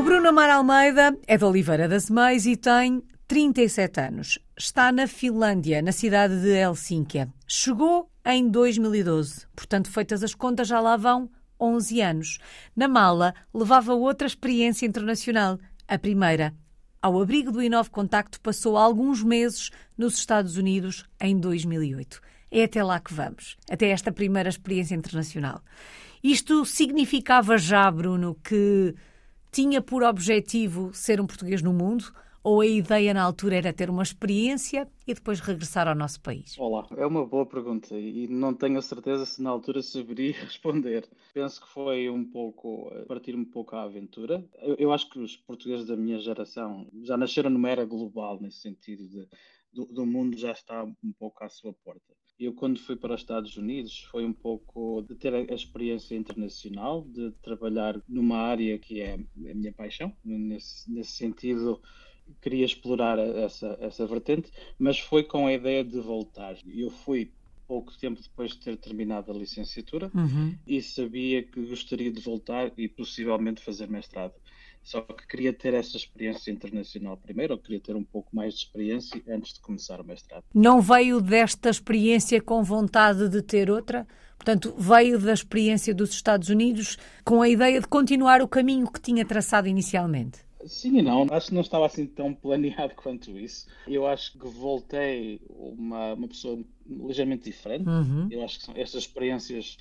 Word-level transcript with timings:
O 0.00 0.02
Bruno 0.02 0.30
Amar 0.30 0.48
Almeida 0.48 1.14
é 1.26 1.36
de 1.36 1.44
Oliveira 1.44 1.86
das 1.86 2.08
Meias 2.08 2.46
e 2.46 2.56
tem 2.56 3.02
37 3.28 4.00
anos. 4.00 4.38
Está 4.56 4.90
na 4.90 5.06
Finlândia, 5.06 5.82
na 5.82 5.92
cidade 5.92 6.40
de 6.40 6.48
Helsínquia. 6.48 7.28
Chegou 7.46 8.10
em 8.24 8.48
2012, 8.48 9.46
portanto, 9.54 9.90
feitas 9.90 10.24
as 10.24 10.34
contas, 10.34 10.68
já 10.68 10.80
lá 10.80 10.96
vão 10.96 11.30
11 11.60 12.00
anos. 12.00 12.38
Na 12.74 12.88
mala, 12.88 13.34
levava 13.52 13.92
outra 13.92 14.26
experiência 14.26 14.86
internacional. 14.86 15.58
A 15.86 15.98
primeira, 15.98 16.54
ao 17.02 17.20
abrigo 17.20 17.52
do 17.52 17.62
Inove 17.62 17.90
Contacto, 17.90 18.40
passou 18.40 18.78
alguns 18.78 19.22
meses 19.22 19.68
nos 19.98 20.14
Estados 20.14 20.56
Unidos 20.56 21.04
em 21.20 21.38
2008. 21.38 22.22
É 22.50 22.64
até 22.64 22.82
lá 22.82 22.98
que 23.00 23.12
vamos, 23.12 23.58
até 23.70 23.90
esta 23.90 24.10
primeira 24.10 24.48
experiência 24.48 24.94
internacional. 24.94 25.60
Isto 26.24 26.64
significava 26.64 27.58
já, 27.58 27.90
Bruno, 27.90 28.34
que 28.42 28.94
tinha 29.50 29.82
por 29.82 30.02
objetivo 30.02 30.92
ser 30.94 31.20
um 31.20 31.26
português 31.26 31.62
no 31.62 31.72
mundo? 31.72 32.12
Ou 32.42 32.62
a 32.62 32.66
ideia 32.66 33.12
na 33.12 33.22
altura 33.22 33.56
era 33.56 33.72
ter 33.72 33.90
uma 33.90 34.02
experiência 34.02 34.88
e 35.06 35.12
depois 35.12 35.40
regressar 35.40 35.86
ao 35.86 35.94
nosso 35.94 36.22
país? 36.22 36.58
Olá, 36.58 36.86
é 36.96 37.04
uma 37.04 37.26
boa 37.26 37.44
pergunta 37.44 37.94
e 37.94 38.26
não 38.28 38.54
tenho 38.54 38.78
a 38.78 38.82
certeza 38.82 39.26
se 39.26 39.42
na 39.42 39.50
altura 39.50 39.82
saberia 39.82 40.32
responder. 40.40 41.06
Penso 41.34 41.60
que 41.60 41.68
foi 41.68 42.08
um 42.08 42.24
pouco 42.24 42.90
partir 43.06 43.36
um 43.36 43.44
pouco 43.44 43.76
à 43.76 43.82
aventura. 43.82 44.42
Eu, 44.62 44.76
eu 44.78 44.92
acho 44.92 45.10
que 45.10 45.18
os 45.18 45.36
portugueses 45.36 45.86
da 45.86 45.96
minha 45.96 46.18
geração 46.18 46.88
já 47.02 47.14
nasceram 47.14 47.50
numa 47.50 47.68
era 47.68 47.84
global 47.84 48.40
nesse 48.40 48.60
sentido 48.60 49.06
de 49.06 49.28
do, 49.72 49.86
do, 49.86 50.06
mundo 50.06 50.36
já 50.36 50.50
está 50.50 50.82
um 50.82 51.12
pouco 51.18 51.44
à 51.44 51.48
sua 51.48 51.72
porta. 51.72 52.14
Eu, 52.40 52.54
quando 52.54 52.80
fui 52.80 52.96
para 52.96 53.14
os 53.14 53.20
Estados 53.20 53.54
Unidos, 53.58 54.08
foi 54.10 54.24
um 54.24 54.32
pouco 54.32 55.02
de 55.02 55.14
ter 55.14 55.34
a 55.34 55.54
experiência 55.54 56.16
internacional, 56.16 57.04
de 57.06 57.30
trabalhar 57.42 58.00
numa 58.08 58.38
área 58.38 58.78
que 58.78 59.02
é 59.02 59.14
a 59.14 59.54
minha 59.54 59.72
paixão. 59.74 60.10
Nesse, 60.24 60.90
nesse 60.90 61.12
sentido, 61.12 61.78
queria 62.40 62.64
explorar 62.64 63.18
essa, 63.18 63.76
essa 63.78 64.06
vertente, 64.06 64.50
mas 64.78 64.98
foi 64.98 65.22
com 65.22 65.46
a 65.46 65.52
ideia 65.52 65.84
de 65.84 66.00
voltar. 66.00 66.56
Eu 66.66 66.88
fui 66.90 67.30
pouco 67.68 67.96
tempo 67.98 68.22
depois 68.22 68.52
de 68.52 68.60
ter 68.60 68.76
terminado 68.78 69.30
a 69.30 69.34
licenciatura 69.34 70.10
uhum. 70.14 70.56
e 70.66 70.80
sabia 70.80 71.42
que 71.42 71.60
gostaria 71.66 72.10
de 72.10 72.20
voltar 72.22 72.72
e 72.78 72.88
possivelmente 72.88 73.62
fazer 73.62 73.86
mestrado. 73.86 74.32
Só 74.82 75.02
que 75.02 75.26
queria 75.26 75.52
ter 75.52 75.74
essa 75.74 75.96
experiência 75.96 76.50
internacional 76.50 77.16
primeiro, 77.16 77.54
ou 77.54 77.58
queria 77.58 77.80
ter 77.80 77.94
um 77.94 78.04
pouco 78.04 78.34
mais 78.34 78.54
de 78.54 78.60
experiência 78.60 79.22
antes 79.28 79.52
de 79.54 79.60
começar 79.60 80.00
o 80.00 80.04
mestrado. 80.04 80.44
Não 80.54 80.80
veio 80.80 81.20
desta 81.20 81.68
experiência 81.68 82.40
com 82.40 82.62
vontade 82.62 83.28
de 83.28 83.42
ter 83.42 83.70
outra? 83.70 84.06
Portanto, 84.36 84.74
veio 84.78 85.18
da 85.18 85.34
experiência 85.34 85.94
dos 85.94 86.10
Estados 86.10 86.48
Unidos 86.48 86.96
com 87.24 87.42
a 87.42 87.48
ideia 87.48 87.78
de 87.78 87.86
continuar 87.86 88.40
o 88.40 88.48
caminho 88.48 88.90
que 88.90 89.00
tinha 89.00 89.24
traçado 89.24 89.68
inicialmente? 89.68 90.38
Sim 90.66 90.98
e 90.98 91.02
não, 91.02 91.26
acho 91.30 91.48
que 91.48 91.54
não 91.54 91.60
estava 91.60 91.86
assim 91.86 92.06
tão 92.06 92.34
planeado 92.34 92.94
quanto 92.96 93.38
isso. 93.38 93.66
Eu 93.86 94.06
acho 94.06 94.32
que 94.32 94.46
voltei 94.48 95.40
uma, 95.48 96.14
uma 96.14 96.28
pessoa 96.28 96.62
ligeiramente 96.86 97.44
diferente. 97.44 97.88
Uhum. 97.88 98.28
Eu 98.30 98.44
acho 98.44 98.58
que 98.58 98.64
são, 98.64 98.74
estas 98.76 99.02
experiências 99.02 99.78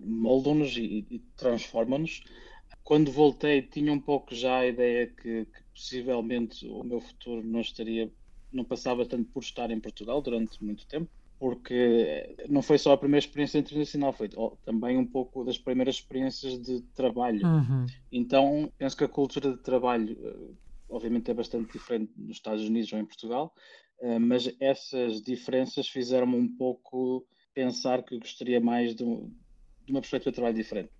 moldam-nos 0.00 0.76
e, 0.76 1.06
e 1.10 1.18
transformam-nos 1.36 2.22
quando 2.84 3.12
voltei 3.12 3.62
tinha 3.62 3.92
um 3.92 4.00
pouco 4.00 4.34
já 4.34 4.58
a 4.58 4.66
ideia 4.66 5.06
que, 5.06 5.46
que, 5.46 5.62
possivelmente 5.74 6.66
o 6.66 6.82
meu 6.82 7.00
futuro 7.00 7.42
não 7.42 7.60
estaria, 7.60 8.10
não 8.52 8.64
passava 8.64 9.06
tanto 9.06 9.30
por 9.30 9.42
estar 9.42 9.70
em 9.70 9.80
Portugal 9.80 10.20
durante 10.20 10.62
muito 10.62 10.86
tempo, 10.86 11.08
porque 11.38 12.36
não 12.48 12.62
foi 12.62 12.78
só 12.78 12.92
a 12.92 12.98
primeira 12.98 13.24
experiência 13.24 13.58
internacional, 13.58 14.12
foi 14.12 14.28
também 14.64 14.96
um 14.96 15.06
pouco 15.06 15.44
das 15.44 15.58
primeiras 15.58 15.96
experiências 15.96 16.60
de 16.60 16.80
trabalho. 16.94 17.44
Uhum. 17.46 17.86
Então 18.10 18.72
penso 18.78 18.96
que 18.96 19.04
a 19.04 19.08
cultura 19.08 19.52
de 19.52 19.62
trabalho, 19.62 20.16
eh, 20.24 20.54
obviamente, 20.88 21.30
é 21.30 21.34
bastante 21.34 21.72
diferente 21.72 22.12
nos 22.16 22.36
Estados 22.36 22.64
Unidos 22.64 22.92
ou 22.92 22.98
em 22.98 23.06
Portugal, 23.06 23.54
eh, 24.00 24.18
mas 24.18 24.54
essas 24.60 25.22
diferenças 25.22 25.88
fizeram-me 25.88 26.36
um 26.36 26.48
pouco 26.56 27.26
pensar 27.54 28.02
que 28.02 28.18
gostaria 28.18 28.60
mais 28.60 28.94
de, 28.94 29.04
de 29.04 29.90
uma 29.90 30.00
perspectiva 30.00 30.30
de 30.30 30.36
trabalho 30.36 30.56
diferente 30.56 30.92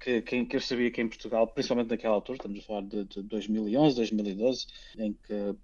que, 0.00 0.22
que, 0.22 0.44
que, 0.44 0.56
eu 0.56 0.60
sabia 0.60 0.90
que 0.90 1.00
em 1.00 1.08
Portugal, 1.08 1.46
principalmente 1.46 1.90
naquela 1.90 2.14
altura, 2.14 2.36
estamos 2.36 2.60
a 2.60 2.62
falar 2.62 2.82
de, 2.82 3.04
de 3.04 3.22
2011, 3.22 3.96
2012, 3.96 4.66
em 4.98 5.12
que 5.12 5.54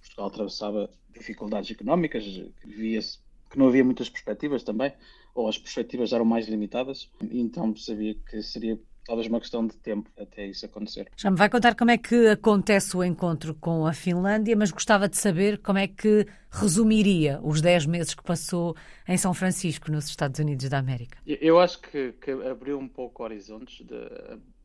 Portugal 0.00 0.26
atravessava 0.26 0.90
dificuldades 1.12 1.70
económicas, 1.70 2.24
via-se 2.64 3.18
que 3.50 3.58
não 3.58 3.68
havia 3.68 3.84
muitas 3.84 4.08
perspectivas 4.08 4.62
também, 4.62 4.92
ou 5.34 5.48
as 5.48 5.58
perspectivas 5.58 6.12
eram 6.12 6.24
mais 6.24 6.48
limitadas, 6.48 7.10
então 7.30 7.74
sabia 7.76 8.14
que 8.14 8.42
seria 8.42 8.78
talvez 9.08 9.26
uma 9.26 9.40
questão 9.40 9.66
de 9.66 9.74
tempo 9.78 10.10
até 10.18 10.46
isso 10.46 10.66
acontecer. 10.66 11.10
Já 11.16 11.30
me 11.30 11.36
vai 11.38 11.48
contar 11.48 11.74
como 11.74 11.90
é 11.90 11.96
que 11.96 12.28
acontece 12.28 12.94
o 12.94 13.02
encontro 13.02 13.54
com 13.54 13.86
a 13.86 13.92
Finlândia, 13.94 14.54
mas 14.54 14.70
gostava 14.70 15.08
de 15.08 15.16
saber 15.16 15.58
como 15.62 15.78
é 15.78 15.88
que 15.88 16.26
resumiria 16.50 17.40
os 17.42 17.62
10 17.62 17.86
meses 17.86 18.14
que 18.14 18.22
passou 18.22 18.76
em 19.08 19.16
São 19.16 19.32
Francisco, 19.32 19.90
nos 19.90 20.06
Estados 20.06 20.38
Unidos 20.38 20.68
da 20.68 20.78
América. 20.78 21.16
Eu 21.26 21.58
acho 21.58 21.80
que, 21.80 22.12
que 22.20 22.30
abriu 22.30 22.78
um 22.78 22.86
pouco 22.86 23.22
horizontes, 23.24 23.84
de, 23.84 23.96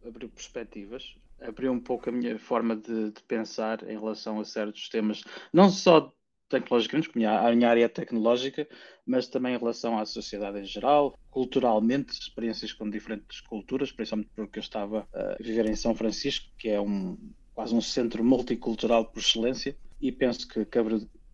abriu 0.05 0.27
perspectivas, 0.27 1.15
abriu 1.41 1.71
um 1.71 1.79
pouco 1.79 2.09
a 2.09 2.11
minha 2.11 2.37
forma 2.37 2.75
de, 2.75 3.11
de 3.11 3.23
pensar 3.25 3.81
em 3.83 3.97
relação 3.97 4.41
a 4.41 4.45
certos 4.45 4.89
temas, 4.89 5.23
não 5.53 5.69
só 5.69 6.13
tecnologicamente, 6.59 7.07
porque 7.09 7.25
a 7.25 7.51
minha 7.51 7.69
área 7.69 7.85
é 7.85 7.87
tecnológica, 7.87 8.67
mas 9.05 9.27
também 9.27 9.55
em 9.55 9.57
relação 9.57 9.97
à 9.97 10.05
sociedade 10.05 10.59
em 10.59 10.65
geral, 10.65 11.17
culturalmente, 11.29 12.13
experiências 12.13 12.71
com 12.71 12.89
diferentes 12.89 13.41
culturas, 13.41 13.91
principalmente 13.91 14.29
porque 14.35 14.59
eu 14.59 14.61
estava 14.61 15.07
a 15.13 15.35
viver 15.39 15.65
em 15.67 15.75
São 15.75 15.95
Francisco, 15.95 16.49
que 16.57 16.69
é 16.69 16.79
um 16.79 17.17
quase 17.53 17.75
um 17.75 17.81
centro 17.81 18.23
multicultural 18.23 19.05
por 19.05 19.19
excelência, 19.19 19.77
e 20.01 20.11
penso 20.11 20.47
que, 20.47 20.65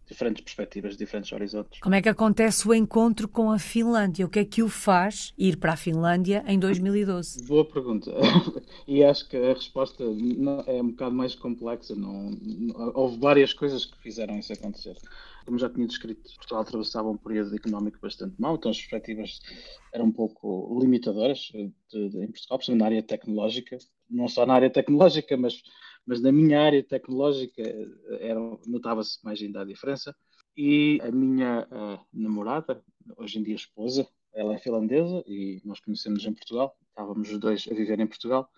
diferentes 0.09 0.44
perspectivas, 0.44 0.97
diferentes 0.97 1.31
horizontes. 1.31 1.80
Como 1.80 1.94
é 1.94 2.02
que 2.02 2.09
acontece 2.09 2.68
o 2.68 2.74
encontro 2.74 3.28
com 3.28 3.52
a 3.52 3.59
Finlândia? 3.59 4.25
O 4.25 4.30
que 4.30 4.40
é 4.40 4.46
que 4.46 4.64
o 4.64 4.68
faz 4.68 5.34
ir 5.38 5.58
para 5.58 5.74
a 5.74 5.78
Finlândia 5.78 6.44
em 6.47 6.58
2012? 6.58 7.46
Boa 7.46 7.64
pergunta. 7.64 8.12
e 8.88 9.03
acho 9.03 9.30
que 9.30 9.38
a 9.38 9.53
resposta 9.53 10.03
é 10.03 10.81
um 10.81 10.90
bocado 10.90 11.16
mais 11.16 11.36
complexa. 11.36 11.96
Não, 11.96 12.31
houve 12.96 13.19
várias 13.19 13.53
coisas 13.53 13.86
que 13.86 13.98
fizeram 14.00 14.38
isso 14.40 14.52
acontecer. 14.52 14.98
Como 15.46 15.58
já 15.58 15.69
tinha 15.69 15.88
descrito, 15.88 16.36
Portugal 16.36 16.62
atravessava 16.62 17.09
um 17.09 17.18
período 17.18 17.56
económico 17.56 17.98
bastante 18.02 18.36
mau, 18.40 18.56
então 18.56 18.69
as 18.69 18.78
perspectivas 18.78 19.40
eram 19.94 20.06
um 20.06 20.12
pouco 20.12 20.78
limitadoras 20.80 21.52
de, 21.52 21.72
de, 22.09 22.24
em 22.24 22.28
Portugal, 22.28 22.58
principalmente 22.58 22.80
na 22.80 22.86
área 22.86 23.03
tecnológica. 23.03 23.78
Não 24.09 24.28
só 24.28 24.46
na 24.46 24.56
área 24.56 24.69
tecnológica, 24.69 25.38
mas 25.38 25.62
mas 26.09 26.20
na 26.22 26.31
minha 26.31 26.59
área 26.59 26.84
tecnológica 26.84 27.62
eh, 27.62 28.34
notava-se 28.66 29.24
mais 29.24 29.40
ainda 29.40 29.62
a 29.62 29.64
diferença. 29.64 30.16
E 30.58 31.00
a 31.03 31.12
minha 31.12 31.68
uh, 31.72 32.03
namorada, 32.12 32.84
hoje 33.16 33.38
em 33.38 33.44
dia 33.44 33.53
esposa, 33.53 34.08
ela 34.34 34.56
é 34.56 34.58
finlandesa 34.58 35.24
e 35.28 35.62
nós 35.64 35.80
conhecemos 35.80 36.25
em 36.25 36.34
Portugal, 36.34 36.75
estávamos 36.90 37.31
os 37.31 37.38
dois 37.38 37.64
a 37.72 37.75
viver 37.75 38.00
em 38.00 38.08
Portugal. 38.08 38.50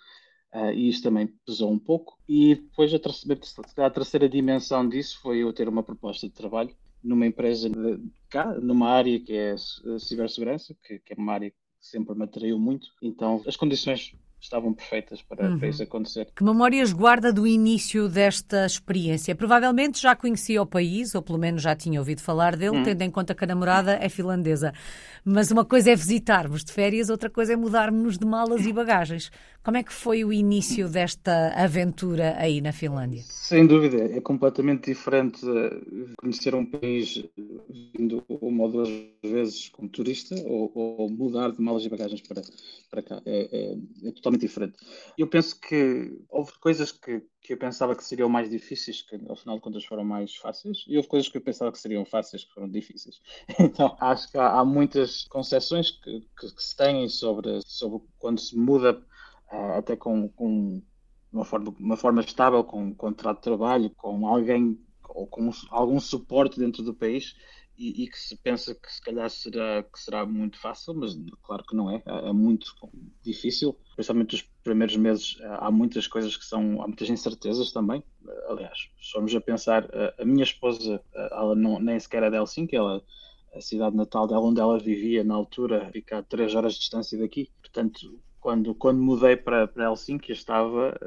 Uh, 0.53 0.71
e 0.71 0.87
isso 0.87 1.03
também 1.03 1.27
pesou 1.45 1.69
um 1.69 1.77
pouco. 1.77 2.17
E 2.25 2.55
depois 2.55 2.93
a 2.93 2.99
terceira, 2.99 3.41
a 3.85 3.89
terceira 3.89 4.29
dimensão 4.29 4.87
disso 4.87 5.19
foi 5.21 5.39
eu 5.39 5.51
ter 5.51 5.67
uma 5.67 5.83
proposta 5.83 6.29
de 6.29 6.33
trabalho 6.33 6.73
numa 7.03 7.25
empresa 7.27 7.69
de, 7.69 7.99
cá, 8.29 8.45
numa 8.61 8.87
área 8.91 9.19
que 9.19 9.33
é 9.33 9.51
a 9.51 9.99
cibersegurança, 9.99 10.73
que, 10.85 10.99
que 10.99 11.11
é 11.11 11.17
uma 11.17 11.33
área 11.33 11.51
que 11.51 11.57
sempre 11.81 12.15
me 12.15 12.23
atraiu 12.23 12.57
muito. 12.57 12.87
Então 13.01 13.43
as 13.45 13.57
condições 13.57 14.15
estavam 14.41 14.73
perfeitas 14.73 15.21
para, 15.21 15.49
uhum. 15.49 15.59
para, 15.59 15.67
isso 15.67 15.83
acontecer. 15.83 16.27
Que 16.35 16.43
memórias 16.43 16.91
guarda 16.91 17.31
do 17.31 17.45
início 17.45 18.09
desta 18.09 18.65
experiência? 18.65 19.35
Provavelmente 19.35 20.01
já 20.01 20.15
conhecia 20.15 20.61
o 20.61 20.65
país, 20.65 21.13
ou 21.15 21.21
pelo 21.21 21.37
menos 21.37 21.61
já 21.61 21.75
tinha 21.75 21.99
ouvido 21.99 22.21
falar 22.21 22.55
dele, 22.55 22.77
uhum. 22.77 22.83
tendo 22.83 23.01
em 23.01 23.11
conta 23.11 23.35
que 23.35 23.43
a 23.43 23.47
namorada 23.47 23.93
é 24.01 24.09
finlandesa. 24.09 24.73
Mas 25.23 25.51
uma 25.51 25.63
coisa 25.63 25.91
é 25.91 25.95
visitar-vos 25.95 26.63
de 26.63 26.71
férias, 26.71 27.09
outra 27.09 27.29
coisa 27.29 27.53
é 27.53 27.55
mudar-nos 27.55 28.17
de 28.17 28.25
malas 28.25 28.65
e 28.65 28.73
bagagens. 28.73 29.31
Como 29.63 29.77
é 29.77 29.83
que 29.83 29.93
foi 29.93 30.25
o 30.25 30.33
início 30.33 30.89
desta 30.89 31.53
aventura 31.55 32.35
aí 32.37 32.59
na 32.61 32.71
Finlândia? 32.71 33.21
Sem 33.27 33.67
dúvida, 33.67 34.03
é 34.17 34.19
completamente 34.19 34.85
diferente 34.85 35.45
eh, 35.47 36.13
conhecer 36.17 36.55
um 36.55 36.65
país 36.65 37.23
vindo 37.95 38.23
uma 38.27 38.63
ou 38.63 38.71
duas 38.71 38.89
vezes 39.21 39.69
como 39.69 39.87
turista 39.87 40.33
ou, 40.47 40.71
ou 40.73 41.09
mudar 41.09 41.51
de 41.51 41.61
malas 41.61 41.85
e 41.85 41.89
bagagens 41.89 42.21
para, 42.21 42.41
para 42.89 43.03
cá. 43.03 43.21
É, 43.23 43.49
é, 43.51 44.07
é 44.07 44.11
totalmente 44.13 44.30
diferente. 44.37 44.77
Eu 45.17 45.27
penso 45.27 45.59
que 45.59 46.19
houve 46.29 46.51
coisas 46.59 46.91
que, 46.91 47.21
que 47.41 47.53
eu 47.53 47.57
pensava 47.57 47.95
que 47.95 48.03
seriam 48.03 48.29
mais 48.29 48.49
difíceis, 48.49 49.01
que 49.01 49.19
ao 49.27 49.35
final 49.35 49.55
de 49.55 49.61
contas 49.61 49.85
foram 49.85 50.03
mais 50.03 50.35
fáceis, 50.35 50.83
e 50.87 50.97
houve 50.97 51.09
coisas 51.09 51.29
que 51.29 51.37
eu 51.37 51.41
pensava 51.41 51.71
que 51.71 51.79
seriam 51.79 52.05
fáceis, 52.05 52.43
que 52.43 52.53
foram 52.53 52.69
difíceis. 52.69 53.19
Então 53.59 53.95
acho 53.99 54.31
que 54.31 54.37
há, 54.37 54.59
há 54.59 54.65
muitas 54.65 55.25
concessões 55.25 55.91
que, 55.91 56.21
que, 56.39 56.55
que, 56.55 56.63
se 56.63 56.75
têm 56.75 57.07
sobre, 57.07 57.61
sobre 57.65 57.99
quando 58.19 58.39
se 58.39 58.57
muda 58.57 59.01
uh, 59.51 59.77
até 59.77 59.95
com, 59.95 60.27
com 60.29 60.81
uma, 61.31 61.45
forma, 61.45 61.75
uma 61.79 61.97
forma 61.97 62.21
estável, 62.21 62.63
com 62.63 62.83
um 62.83 62.93
contrato 62.93 63.37
de 63.37 63.43
trabalho, 63.43 63.89
com 63.91 64.27
alguém 64.27 64.79
ou 65.13 65.27
com 65.27 65.49
algum 65.69 65.99
suporte 65.99 66.57
dentro 66.57 66.83
do 66.83 66.93
país 66.93 67.35
e, 67.77 68.03
e, 68.03 68.07
que 68.07 68.19
se 68.19 68.35
pensa 68.37 68.75
que 68.75 68.93
se 68.93 69.01
calhar 69.01 69.29
será, 69.29 69.83
que 69.83 69.99
será 69.99 70.25
muito 70.25 70.59
fácil, 70.59 70.93
mas 70.93 71.17
claro 71.41 71.63
que 71.63 71.75
não 71.75 71.89
é, 71.89 72.01
é, 72.05 72.29
é 72.29 72.33
muito 72.33 72.75
difícil 73.23 73.75
principalmente 74.01 74.35
os 74.35 74.41
primeiros 74.63 74.95
meses, 74.95 75.37
há 75.59 75.69
muitas 75.69 76.07
coisas 76.07 76.35
que 76.35 76.43
são, 76.43 76.81
há 76.81 76.87
muitas 76.87 77.09
incertezas 77.09 77.71
também. 77.71 78.03
Aliás, 78.49 78.89
se 78.99 79.11
formos 79.11 79.35
a 79.35 79.41
pensar, 79.41 79.87
a 80.19 80.25
minha 80.25 80.43
esposa, 80.43 81.01
ela 81.13 81.55
não, 81.55 81.79
nem 81.79 81.99
sequer 81.99 82.23
é 82.23 82.29
de 82.29 82.35
Helsinki, 82.35 82.75
ela, 82.75 83.03
a 83.53 83.61
cidade 83.61 83.95
natal 83.95 84.27
dela, 84.27 84.41
onde 84.41 84.59
ela 84.59 84.79
vivia 84.79 85.23
na 85.23 85.35
altura, 85.35 85.89
fica 85.91 86.17
a 86.17 86.23
3 86.23 86.55
horas 86.55 86.73
de 86.73 86.79
distância 86.79 87.17
daqui. 87.17 87.49
Portanto, 87.61 88.19
quando, 88.39 88.73
quando 88.73 89.01
mudei 89.01 89.35
para, 89.35 89.67
para 89.67 89.85
Helsinki, 89.85 90.31
estava 90.31 90.97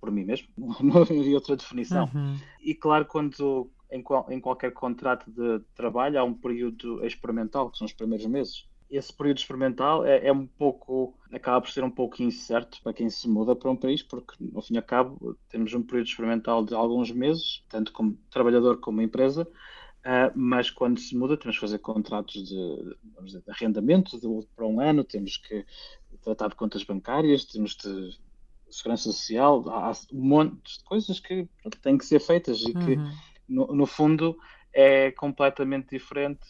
por 0.00 0.12
mim 0.12 0.24
mesmo, 0.24 0.48
não 0.80 1.02
havia 1.02 1.34
outra 1.34 1.56
definição. 1.56 2.08
Uhum. 2.14 2.36
E 2.60 2.72
claro, 2.72 3.04
quando 3.04 3.68
em, 3.90 4.02
qual, 4.02 4.26
em 4.30 4.40
qualquer 4.40 4.72
contrato 4.72 5.28
de 5.30 5.60
trabalho 5.74 6.20
há 6.20 6.24
um 6.24 6.34
período 6.34 7.04
experimental, 7.04 7.70
que 7.70 7.78
são 7.78 7.86
os 7.86 7.92
primeiros 7.92 8.26
meses. 8.26 8.68
Esse 8.90 9.12
período 9.12 9.38
experimental 9.38 10.04
é, 10.04 10.26
é 10.26 10.32
um 10.32 10.46
pouco, 10.46 11.14
acaba 11.32 11.60
por 11.60 11.70
ser 11.70 11.84
um 11.84 11.90
pouco 11.90 12.22
incerto 12.22 12.80
para 12.82 12.94
quem 12.94 13.10
se 13.10 13.28
muda 13.28 13.54
para 13.54 13.70
um 13.70 13.76
país, 13.76 14.02
porque, 14.02 14.34
ao 14.54 14.62
fim 14.62 14.74
e 14.74 14.78
ao 14.78 14.82
cabo, 14.82 15.36
temos 15.48 15.74
um 15.74 15.82
período 15.82 16.06
experimental 16.06 16.64
de 16.64 16.74
alguns 16.74 17.10
meses, 17.12 17.62
tanto 17.68 17.92
como 17.92 18.18
trabalhador 18.30 18.78
como 18.80 19.02
empresa, 19.02 19.46
Uh, 20.08 20.30
mas 20.34 20.70
quando 20.70 20.98
se 20.98 21.16
muda 21.16 21.36
temos 21.36 21.56
que 21.56 21.60
fazer 21.60 21.80
contratos 21.80 22.48
de, 22.48 22.96
dizer, 23.24 23.42
de 23.42 23.50
arrendamento 23.50 24.18
de, 24.18 24.26
para 24.54 24.64
um 24.64 24.80
ano, 24.80 25.02
temos 25.02 25.36
que 25.36 25.66
tratar 26.22 26.48
de 26.48 26.54
contas 26.54 26.84
bancárias, 26.84 27.44
temos 27.44 27.76
de 27.76 28.16
segurança 28.70 29.10
social, 29.12 29.68
há 29.68 29.92
um 30.12 30.24
monte 30.24 30.78
de 30.78 30.84
coisas 30.84 31.18
que 31.18 31.48
têm 31.82 31.98
que 31.98 32.06
ser 32.06 32.20
feitas 32.20 32.62
e 32.62 32.72
que 32.72 32.96
uhum. 32.96 33.12
no, 33.48 33.66
no 33.74 33.86
fundo 33.86 34.38
é 34.72 35.10
completamente 35.12 35.90
diferente 35.90 36.46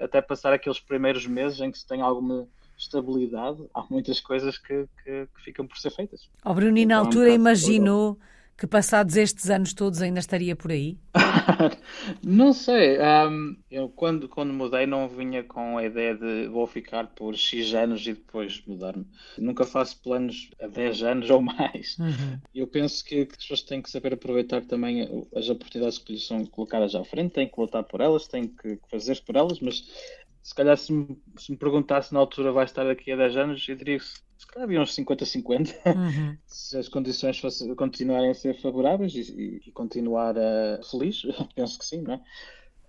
até 0.00 0.20
passar 0.20 0.52
aqueles 0.52 0.80
primeiros 0.80 1.26
meses 1.26 1.60
em 1.60 1.70
que 1.70 1.78
se 1.78 1.86
tem 1.86 2.02
alguma 2.02 2.46
estabilidade, 2.76 3.64
há 3.72 3.84
muitas 3.88 4.20
coisas 4.20 4.58
que, 4.58 4.86
que, 5.02 5.26
que 5.26 5.42
ficam 5.42 5.66
por 5.66 5.78
ser 5.78 5.90
feitas. 5.90 6.24
O 6.44 6.50
oh, 6.50 6.54
Bruno, 6.54 6.76
então, 6.76 6.88
na 6.88 6.98
altura, 6.98 7.28
é 7.28 7.32
um 7.32 7.36
imaginou 7.36 8.18
que 8.56 8.66
passados 8.66 9.16
estes 9.16 9.50
anos 9.50 9.74
todos 9.74 10.00
ainda 10.00 10.20
estaria 10.20 10.54
por 10.54 10.70
aí? 10.70 10.96
não 12.22 12.52
sei. 12.52 12.98
Um, 13.00 13.56
eu 13.70 13.88
quando, 13.88 14.28
quando 14.28 14.52
mudei 14.52 14.86
não 14.86 15.08
vinha 15.08 15.42
com 15.42 15.76
a 15.76 15.84
ideia 15.84 16.14
de 16.14 16.46
vou 16.48 16.66
ficar 16.66 17.08
por 17.08 17.34
X 17.36 17.74
anos 17.74 18.02
e 18.06 18.14
depois 18.14 18.62
mudar-me. 18.66 19.06
Nunca 19.36 19.64
faço 19.64 20.00
planos 20.02 20.50
a 20.62 20.68
10 20.68 21.02
anos 21.02 21.30
ou 21.30 21.40
mais. 21.42 21.98
Uhum. 21.98 22.38
Eu 22.54 22.66
penso 22.66 23.04
que, 23.04 23.26
que, 23.26 23.32
as 23.32 23.38
pessoas 23.38 23.62
têm 23.62 23.82
que 23.82 23.90
saber 23.90 24.14
aproveitar 24.14 24.62
também 24.62 25.26
as 25.34 25.48
oportunidades 25.48 25.98
que 25.98 26.12
lhes 26.12 26.26
são 26.26 26.44
colocadas 26.46 26.94
à 26.94 27.04
frente, 27.04 27.32
têm 27.32 27.48
que 27.48 27.60
lutar 27.60 27.82
por 27.82 28.00
elas, 28.00 28.28
têm 28.28 28.46
que 28.46 28.78
fazer 28.88 29.20
por 29.22 29.36
elas, 29.36 29.58
mas 29.60 29.84
se 30.44 30.54
calhar 30.54 30.76
se 30.76 30.92
me, 30.92 31.18
se 31.38 31.50
me 31.50 31.56
perguntasse 31.56 32.12
na 32.12 32.20
altura 32.20 32.52
vai 32.52 32.66
estar 32.66 32.84
daqui 32.84 33.10
a 33.10 33.16
10 33.16 33.36
anos, 33.38 33.66
eu 33.66 33.74
diria 33.74 33.98
que 33.98 34.04
se 34.04 34.46
calhar 34.46 34.64
havia 34.64 34.80
uns 34.80 34.94
50-50 34.94 35.74
uhum. 35.86 36.36
se 36.46 36.76
as 36.76 36.86
condições 36.86 37.38
fosse, 37.38 37.74
continuarem 37.74 38.30
a 38.30 38.34
ser 38.34 38.60
favoráveis 38.60 39.14
e, 39.14 39.62
e, 39.66 39.72
continuar 39.72 40.36
uh, 40.36 40.84
feliz, 40.90 41.22
penso 41.56 41.78
que 41.78 41.86
sim, 41.86 42.02
não 42.02 42.14
é? 42.14 42.20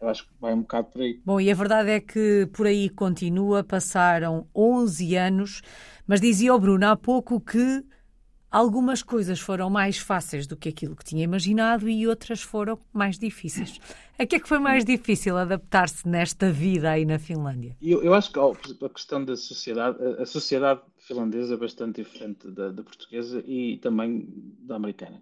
Eu 0.02 0.10
acho 0.10 0.28
que 0.28 0.34
vai 0.40 0.54
um 0.54 0.62
bocado 0.62 0.90
por 0.90 1.02
aí. 1.02 1.22
Bom, 1.26 1.40
e 1.40 1.50
a 1.50 1.56
verdade 1.56 1.90
é 1.90 2.02
que 2.02 2.46
por 2.52 2.68
aí 2.68 2.90
continua, 2.90 3.64
passaram 3.64 4.46
11 4.54 5.16
anos, 5.16 5.62
mas 6.06 6.20
dizia 6.20 6.54
o 6.54 6.60
Bruno 6.60 6.86
há 6.86 6.98
pouco 6.98 7.40
que 7.40 7.82
Algumas 8.56 9.04
coisas 9.04 9.38
foram 9.38 9.70
mais 9.70 9.98
fáceis 9.98 10.48
do 10.48 10.56
que 10.56 10.70
aquilo 10.70 10.96
que 10.96 11.04
tinha 11.04 11.22
imaginado 11.22 11.90
e 11.90 12.08
outras 12.08 12.42
foram 12.42 12.80
mais 12.94 13.20
difíceis. 13.20 13.82
A 14.18 14.26
que 14.26 14.38
é 14.38 14.40
que 14.40 14.48
foi 14.48 14.60
mais 14.60 14.86
difícil 14.86 15.36
adaptar-se 15.36 16.08
nesta 16.08 16.50
vida 16.50 16.90
aí 16.90 17.04
na 17.04 17.20
Finlândia? 17.20 17.76
Eu, 17.82 18.02
eu 18.02 18.14
acho 18.14 18.32
que 18.32 18.40
oh, 18.40 18.56
a 18.86 18.90
questão 18.90 19.26
da 19.26 19.36
sociedade, 19.36 20.02
a 20.18 20.26
sociedade 20.26 20.80
finlandesa 21.00 21.56
é 21.56 21.58
bastante 21.58 22.02
diferente 22.02 22.50
da, 22.50 22.72
da 22.72 22.82
portuguesa 22.82 23.44
e 23.46 23.78
também 23.80 24.26
da 24.62 24.78
americana. 24.78 25.22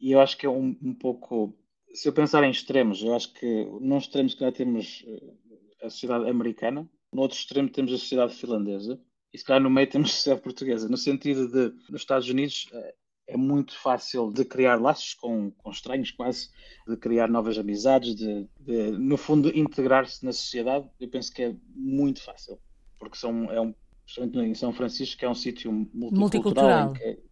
E 0.00 0.10
eu 0.10 0.20
acho 0.20 0.36
que 0.36 0.44
é 0.44 0.50
um, 0.50 0.76
um 0.82 0.94
pouco, 0.94 1.56
se 1.92 2.08
eu 2.08 2.12
pensar 2.12 2.42
em 2.42 2.50
extremos, 2.50 3.04
eu 3.04 3.14
acho 3.14 3.32
que 3.34 3.68
num 3.80 3.98
extremo 3.98 4.28
se 4.28 4.36
calhar 4.36 4.52
temos 4.52 5.04
eh, 5.06 5.86
a 5.86 5.90
sociedade 5.90 6.28
americana, 6.28 6.90
no 7.12 7.22
outro 7.22 7.38
extremo 7.38 7.68
temos 7.68 7.92
a 7.92 7.98
sociedade 7.98 8.34
finlandesa 8.34 9.00
e 9.34 9.38
se 9.38 9.44
calhar 9.44 9.60
no 9.60 9.68
meio 9.68 9.90
temos 9.90 10.12
sociedade 10.14 10.42
portuguesa, 10.42 10.88
no 10.88 10.96
sentido 10.96 11.48
de, 11.48 11.74
nos 11.90 12.02
Estados 12.02 12.28
Unidos, 12.28 12.68
é, 12.72 12.94
é 13.26 13.36
muito 13.36 13.76
fácil 13.76 14.32
de 14.32 14.44
criar 14.44 14.80
laços 14.80 15.14
com, 15.14 15.50
com 15.50 15.70
estranhos, 15.70 16.12
quase, 16.12 16.50
de 16.86 16.96
criar 16.96 17.28
novas 17.28 17.58
amizades, 17.58 18.14
de, 18.14 18.48
de 18.60 18.92
no 18.92 19.16
fundo, 19.16 19.50
integrar-se 19.56 20.24
na 20.24 20.32
sociedade. 20.32 20.88
Eu 21.00 21.08
penso 21.08 21.32
que 21.32 21.42
é 21.42 21.56
muito 21.74 22.22
fácil, 22.22 22.60
porque 22.96 23.16
são, 23.16 23.50
é 23.50 23.60
um, 23.60 23.74
especialmente 24.06 24.50
em 24.50 24.54
São 24.54 24.72
Francisco, 24.72 25.18
que 25.18 25.24
é 25.24 25.28
um 25.28 25.34
sítio 25.34 25.72
multicultural, 25.72 26.20
multicultural. 26.20 26.90
Em, 26.90 26.94
que, 26.94 27.22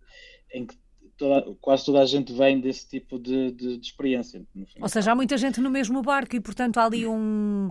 em 0.54 0.66
que 0.66 0.74
toda, 1.16 1.54
quase 1.60 1.84
toda 1.84 2.00
a 2.00 2.06
gente 2.06 2.32
vem 2.32 2.60
desse 2.60 2.88
tipo 2.88 3.16
de, 3.16 3.52
de, 3.52 3.78
de 3.78 3.86
experiência. 3.86 4.44
Ou 4.80 4.88
seja, 4.88 5.12
há 5.12 5.14
muita 5.14 5.36
gente 5.36 5.60
no 5.60 5.70
mesmo 5.70 6.02
barco 6.02 6.34
e, 6.34 6.40
portanto, 6.40 6.78
há 6.78 6.86
ali 6.86 7.06
um 7.06 7.70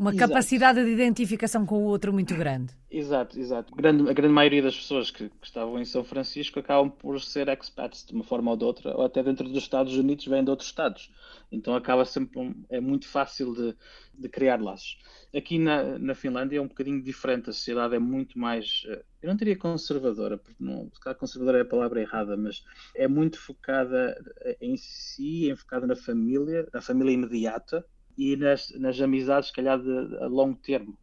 uma 0.00 0.14
exato. 0.14 0.30
capacidade 0.30 0.82
de 0.82 0.90
identificação 0.90 1.66
com 1.66 1.76
o 1.76 1.84
outro 1.84 2.10
muito 2.10 2.34
grande. 2.34 2.72
Exato, 2.90 3.38
exato. 3.38 3.74
Grande, 3.76 4.08
a 4.08 4.14
grande 4.14 4.32
maioria 4.32 4.62
das 4.62 4.74
pessoas 4.74 5.10
que, 5.10 5.28
que, 5.28 5.46
estavam 5.46 5.78
em 5.78 5.84
São 5.84 6.02
Francisco 6.02 6.58
acabam 6.58 6.90
por 6.90 7.20
ser 7.20 7.48
expats 7.48 8.06
de 8.06 8.14
uma 8.14 8.24
forma 8.24 8.50
ou 8.50 8.56
de 8.56 8.64
outra, 8.64 8.96
ou 8.96 9.04
até 9.04 9.22
dentro 9.22 9.46
dos 9.46 9.62
Estados 9.62 9.94
Unidos 9.94 10.24
vêm 10.24 10.42
de 10.42 10.48
outros 10.48 10.70
estados. 10.70 11.12
Então 11.52 11.76
acaba 11.76 12.06
sempre, 12.06 12.40
um, 12.40 12.54
é 12.70 12.80
muito 12.80 13.06
fácil 13.06 13.54
de, 13.54 13.76
de 14.14 14.28
criar 14.30 14.58
laços. 14.58 14.98
Aqui 15.36 15.58
na, 15.58 15.98
na 15.98 16.14
Finlândia 16.14 16.56
é 16.56 16.62
um 16.62 16.68
bocadinho 16.68 17.02
diferente, 17.02 17.50
a 17.50 17.52
sociedade 17.52 17.94
é 17.94 17.98
muito 17.98 18.38
mais, 18.38 18.84
eh, 18.88 19.04
eu 19.22 19.28
não 19.28 19.36
diria 19.36 19.56
conservadora, 19.56 20.38
porque 20.38 20.56
não, 20.58 20.90
se 20.94 20.98
calhar 20.98 21.18
conservadora 21.18 21.58
é 21.58 21.62
a 21.62 21.66
palavra 21.66 22.00
errada, 22.00 22.38
mas 22.38 22.64
é 22.94 23.06
muito 23.06 23.38
focada 23.38 24.16
em 24.62 24.78
si, 24.78 25.50
é 25.50 25.54
focada 25.54 25.86
na 25.86 25.94
família, 25.94 26.66
na 26.72 26.80
família 26.80 27.12
imediata, 27.12 27.84
e 28.16 28.36
nas, 28.36 28.70
nas 28.78 29.00
amizades, 29.00 29.48
se 29.48 29.54
calhar, 29.54 29.80
de, 29.80 30.16
a 30.18 30.26
longo 30.26 30.56
termo. 30.56 30.96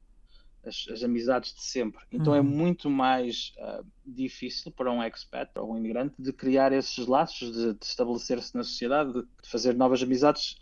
As, 0.66 0.86
as, 0.92 1.02
amizades 1.02 1.54
de 1.54 1.64
sempre. 1.64 2.04
Então 2.12 2.36
é 2.36 2.42
uhum. 2.42 2.46
é 2.46 2.50
muito 2.50 2.90
mais 2.90 3.54
uh, 3.58 3.86
difícil 4.06 4.70
para 4.70 4.92
um 4.92 5.02
expat, 5.02 5.50
para 5.54 5.64
um 5.64 5.78
imigrante, 5.78 6.16
de 6.20 6.34
criar 6.34 6.74
esses 6.74 7.08
laços, 7.08 7.54
de, 7.54 7.74
de 7.74 7.86
estabelecer-se 7.86 8.54
na 8.54 8.64
sociedade, 8.64 9.14
de, 9.14 9.22
de, 9.22 9.50
fazer 9.50 9.74
novas 9.76 10.04
amizades 10.04 10.58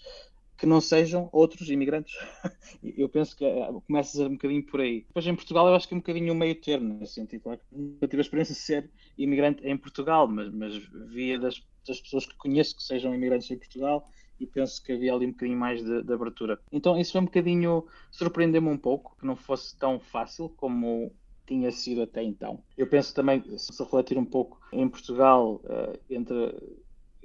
que 0.60 0.68
não 0.68 0.80
sejam 0.80 1.28
outros 1.32 1.72
imigrantes. 1.72 2.14
eu 2.84 3.10
penso 3.10 3.36
que 3.36 3.44
uh, 3.44 3.82
começa 3.82 4.22
um 4.24 4.34
bocadinho 4.34 4.64
por 4.64 4.80
aí. 4.80 5.06
Depois 5.08 5.26
em 5.26 5.36
Portugal 5.36 5.68
eu 5.68 5.74
acho 5.74 5.88
que 5.88 5.96
é 5.96 5.98
um 5.98 6.02
bocadinho 6.02 6.34
o 6.34 6.36
meio 6.36 6.54
termo, 6.62 7.00
nesse 7.00 7.16
sentido. 7.16 7.42
Claro, 7.42 7.60
nunca 7.72 8.08
tive 8.08 8.20
a 8.20 8.26
experiência 8.26 8.54
de 8.54 8.62
ser 8.62 8.92
imigrante 9.18 9.66
em 9.66 9.76
Portugal, 9.76 10.28
mas, 10.28 10.54
mas 10.54 10.76
via 11.08 11.40
das, 11.40 11.64
das 11.88 12.00
pessoas 12.00 12.28
que 12.28 12.36
conheço 12.36 12.76
que 12.76 12.84
sejam 12.84 13.16
imigrantes 13.16 13.50
em 13.50 13.58
Portugal 13.58 14.08
e 14.40 14.46
penso 14.46 14.84
que 14.84 14.92
havia 14.92 15.14
ali 15.14 15.26
um 15.26 15.32
bocadinho 15.32 15.58
mais 15.58 15.84
de, 15.84 16.04
de 16.04 16.14
abertura. 16.14 16.60
Então 16.72 16.98
isso 16.98 17.14
foi 17.14 17.22
um 17.22 17.26
bocadinho, 17.26 17.86
surpreendeu-me 18.12 18.70
um 18.70 18.78
pouco, 18.78 19.16
que 19.20 19.26
não 19.26 19.36
fosse 19.36 19.78
tão 19.78 20.00
fácil 20.00 20.50
como 20.50 21.12
tinha 21.46 21.72
sido 21.72 22.02
até 22.02 22.24
então. 22.24 22.64
Eu 22.78 22.88
penso 22.88 23.14
também, 23.14 23.44
se 23.58 23.72
refletir 23.82 24.18
um 24.18 24.26
pouco, 24.26 24.60
em 24.72 24.88
Portugal, 24.90 25.62
uh, 25.64 26.00
entre, 26.10 26.36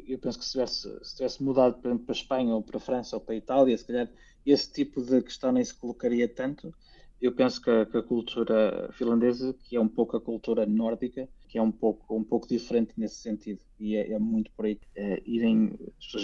eu 0.07 0.19
penso 0.19 0.39
que 0.39 0.45
se 0.45 0.53
tivesse, 0.53 0.99
se 1.03 1.17
tivesse 1.17 1.43
mudado 1.43 1.81
para, 1.81 1.93
a 1.93 2.13
Espanha 2.13 2.55
ou 2.55 2.63
para 2.63 2.77
a 2.77 2.81
França 2.81 3.17
ou 3.17 3.21
para 3.21 3.35
a 3.35 3.39
Itália, 3.39 3.77
se 3.77 3.87
calhar 3.87 4.11
esse 4.45 4.73
tipo 4.73 5.03
de 5.03 5.23
questão 5.23 5.53
nem 5.53 5.65
se 5.65 5.75
colocaria 5.75 6.29
tanto. 6.29 6.75
Eu 7.21 7.33
penso 7.33 7.61
que 7.61 7.71
a, 7.71 7.85
que 7.85 7.99
a, 7.99 8.03
cultura 8.03 8.91
finlandesa, 8.93 9.55
que 9.65 9.77
é 9.77 9.81
um 9.81 9.89
pouco 9.89 10.17
a 10.17 10.21
cultura 10.21 10.65
nórdica, 10.65 11.29
que 11.49 11.59
é 11.59 11.63
um 11.63 11.71
pouco, 11.71 12.17
um 12.17 12.25
pouco 12.25 12.49
diferente 12.49 12.95
nesse 12.97 13.17
sentido, 13.17 13.61
e 13.79 13.95
é, 13.95 14.13
é 14.13 14.19
muito 14.19 14.51
por 14.53 14.65
aí, 14.65 14.75
uh, 14.97 15.23
irem, 15.27 15.79
as 15.99 16.23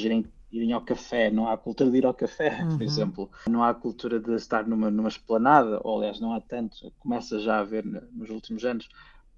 irem 0.57 0.73
ao 0.73 0.81
café, 0.81 1.31
não 1.31 1.49
há 1.49 1.57
cultura 1.57 1.91
de 1.91 1.99
ir 1.99 2.07
ao 2.07 2.15
café, 2.15 2.63
uhum. 2.65 2.77
por 2.77 2.83
exemplo. 2.83 3.31
Não 3.49 3.63
há 3.63 3.75
cultura 3.75 4.19
de 4.19 4.35
estar 4.35 4.67
numa, 4.67 4.91
numa 4.91 5.09
esplanada, 5.09 5.81
ou 5.83 5.99
aliás, 5.99 6.21
não 6.21 6.33
há 6.33 6.41
tanto, 6.41 6.93
começa 6.99 7.39
já 7.39 7.57
a 7.57 7.61
haver 7.61 7.85
nos 7.85 8.31
últimos 8.31 8.65
anos. 8.65 8.89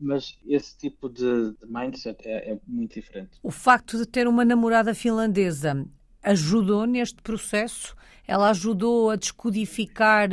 Mas 0.01 0.39
esse 0.47 0.79
tipo 0.79 1.09
de, 1.09 1.53
de 1.53 1.67
mindset 1.67 2.27
é, 2.27 2.53
é 2.53 2.61
muito 2.67 2.95
diferente. 2.95 3.39
O 3.43 3.51
facto 3.51 3.99
de 3.99 4.07
ter 4.07 4.29
uma 4.29 4.45
namorada 4.45 4.95
finlandesa 4.95 5.85
ajudou 6.23 6.87
neste 6.87 7.21
processo? 7.21 7.97
Ela 8.27 8.51
ajudou 8.51 9.11
a 9.11 9.17
descodificar 9.17 10.29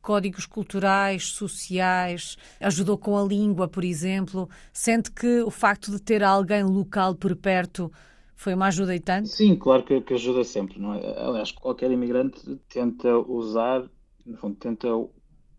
códigos 0.00 0.44
culturais, 0.44 1.28
sociais, 1.28 2.36
ajudou 2.60 2.96
com 2.98 3.18
a 3.18 3.24
língua, 3.24 3.66
por 3.66 3.82
exemplo. 3.82 4.48
Sente 4.72 5.10
que 5.10 5.40
o 5.40 5.50
facto 5.50 5.90
de 5.90 6.00
ter 6.00 6.22
alguém 6.22 6.62
local 6.62 7.14
por 7.14 7.34
perto 7.34 7.90
foi 8.36 8.54
uma 8.54 8.66
ajuda 8.66 8.94
e 8.94 9.00
tanto? 9.00 9.28
Sim, 9.28 9.56
claro 9.56 9.84
que, 9.84 10.00
que 10.00 10.14
ajuda 10.14 10.44
sempre. 10.44 10.78
Não 10.78 10.94
é? 10.94 11.18
Aliás, 11.18 11.52
qualquer 11.52 11.90
imigrante 11.90 12.56
tenta 12.68 13.16
usar, 13.18 13.88
no 14.26 14.36
fundo, 14.36 14.56
tenta 14.56 14.88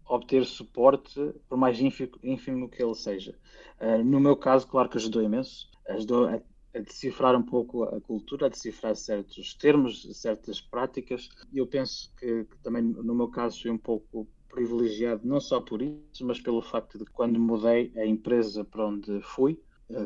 obter 0.08 0.46
suporte, 0.46 1.20
por 1.50 1.58
mais 1.58 1.80
ínfimo, 1.80 2.70
que 2.70 2.84
ele 2.84 2.96
seja. 2.96 3.36
Uh, 3.80 4.04
no 4.04 4.20
meu 4.20 4.36
caso, 4.36 4.68
claro 4.68 4.90
que 4.90 4.98
ajudou 4.98 5.24
imenso. 5.24 5.70
Ajudou 5.90 6.28
a, 6.28 6.36
a, 6.76 6.80
decifrar 6.80 7.36
um 7.36 7.44
pouco 7.44 7.84
a 7.84 8.00
cultura, 8.02 8.46
a 8.46 8.50
decifrar 8.50 8.96
certos 8.96 9.54
termos, 9.56 10.08
certas 10.20 10.62
práticas. 10.62 11.30
E 11.52 11.58
eu 11.58 11.68
penso 11.68 12.12
que, 12.18 12.46
que, 12.46 12.58
também, 12.64 12.84
no 12.84 13.16
meu 13.16 13.30
caso, 13.30 13.62
foi 13.62 13.72
um 13.72 13.78
pouco 13.78 14.28
privilegiado 14.50 15.28
não 15.28 15.42
só 15.42 15.60
por 15.60 15.82
isso, 15.82 16.26
mas 16.26 16.40
pelo 16.40 16.62
facto 16.62 16.98
de 16.98 17.06
quando 17.06 17.38
mudei 17.38 17.92
a 17.98 18.06
empresa 18.06 18.64
para 18.64 18.88
onde 18.88 19.20
fui, 19.22 19.60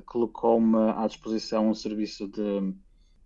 colocou-me 0.06 0.78
à 0.92 1.08
disposição 1.08 1.70
um 1.70 1.74
serviço 1.74 2.28
de 2.28 2.74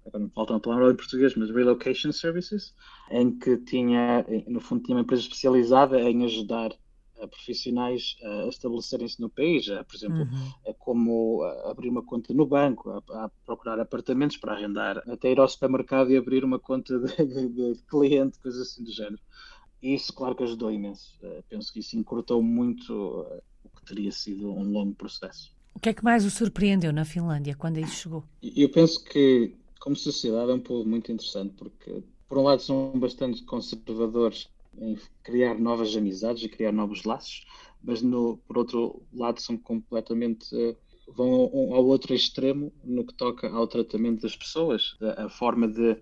agora 0.05 0.19
não 0.19 0.29
falta 0.29 0.53
uma 0.53 0.59
palavra 0.59 0.91
em 0.91 0.95
português, 0.95 1.35
mas 1.35 1.49
Relocation 1.49 2.11
Services, 2.11 2.73
em 3.09 3.31
que 3.37 3.57
tinha, 3.57 4.25
no 4.47 4.59
fundo, 4.59 4.83
tinha 4.83 4.95
uma 4.95 5.01
empresa 5.01 5.21
especializada 5.21 5.99
em 6.01 6.25
ajudar 6.25 6.71
uh, 6.71 7.27
profissionais 7.27 8.15
a 8.21 8.47
estabelecerem-se 8.47 9.21
no 9.21 9.29
país, 9.29 9.67
uh, 9.67 9.83
por 9.85 9.95
exemplo, 9.95 10.19
uhum. 10.19 10.73
como 10.77 11.43
abrir 11.65 11.89
uma 11.89 12.03
conta 12.03 12.33
no 12.33 12.45
banco, 12.45 12.89
a, 12.89 12.97
a, 13.25 13.29
procurar 13.45 13.79
apartamentos 13.79 14.37
para 14.37 14.53
arrendar, 14.53 14.97
até 15.09 15.31
ir 15.31 15.39
ao 15.39 15.47
supermercado 15.47 16.11
e 16.11 16.17
abrir 16.17 16.43
uma 16.43 16.59
conta 16.59 16.99
de, 16.99 17.15
de, 17.25 17.73
de 17.73 17.83
cliente, 17.83 18.39
coisas 18.39 18.61
assim 18.61 18.83
do 18.83 18.91
género. 18.91 19.19
E 19.81 19.93
isso, 19.93 20.13
claro 20.13 20.35
que 20.35 20.43
ajudou 20.43 20.71
imenso. 20.71 21.19
Penso 21.49 21.73
que 21.73 21.79
isso 21.79 21.97
encurtou 21.97 22.41
muito 22.41 22.93
o 23.65 23.69
que 23.75 23.85
teria 23.85 24.13
sido 24.13 24.49
um 24.49 24.63
longo 24.63 24.95
processo. 24.95 25.52
O 25.75 25.79
que 25.79 25.89
é 25.89 25.93
que 25.93 26.03
mais 26.03 26.25
o 26.25 26.29
surpreendeu 26.29 26.93
na 26.93 27.05
Finlândia 27.05 27.55
quando 27.55 27.77
aí 27.77 27.87
chegou? 27.87 28.23
Eu 28.41 28.69
penso 28.69 29.03
que 29.03 29.55
como 29.79 29.95
sociedade 29.95 30.51
é 30.51 30.53
um 30.53 30.59
povo 30.59 30.87
muito 30.87 31.11
interessante 31.11 31.53
porque, 31.57 32.03
por 32.29 32.37
um 32.37 32.43
lado, 32.43 32.61
são 32.61 32.93
bastante 32.97 33.43
conservadores 33.43 34.47
em 34.77 34.97
criar 35.23 35.55
novas 35.59 35.95
amizades 35.95 36.43
e 36.43 36.49
criar 36.49 36.71
novos 36.71 37.03
laços, 37.03 37.45
mas 37.83 38.01
no, 38.01 38.37
por 38.47 38.57
outro 38.57 39.01
lado 39.13 39.41
são 39.41 39.57
completamente 39.57 40.55
uh, 40.55 40.75
vão 41.07 41.31
ao, 41.31 41.85
outro 41.85 42.13
extremo 42.13 42.71
no 42.83 43.05
que 43.05 43.13
toca 43.13 43.49
ao 43.49 43.67
tratamento 43.67 44.21
das 44.21 44.35
pessoas, 44.35 44.95
a, 45.01 45.25
a 45.25 45.29
forma 45.29 45.67
de, 45.67 45.97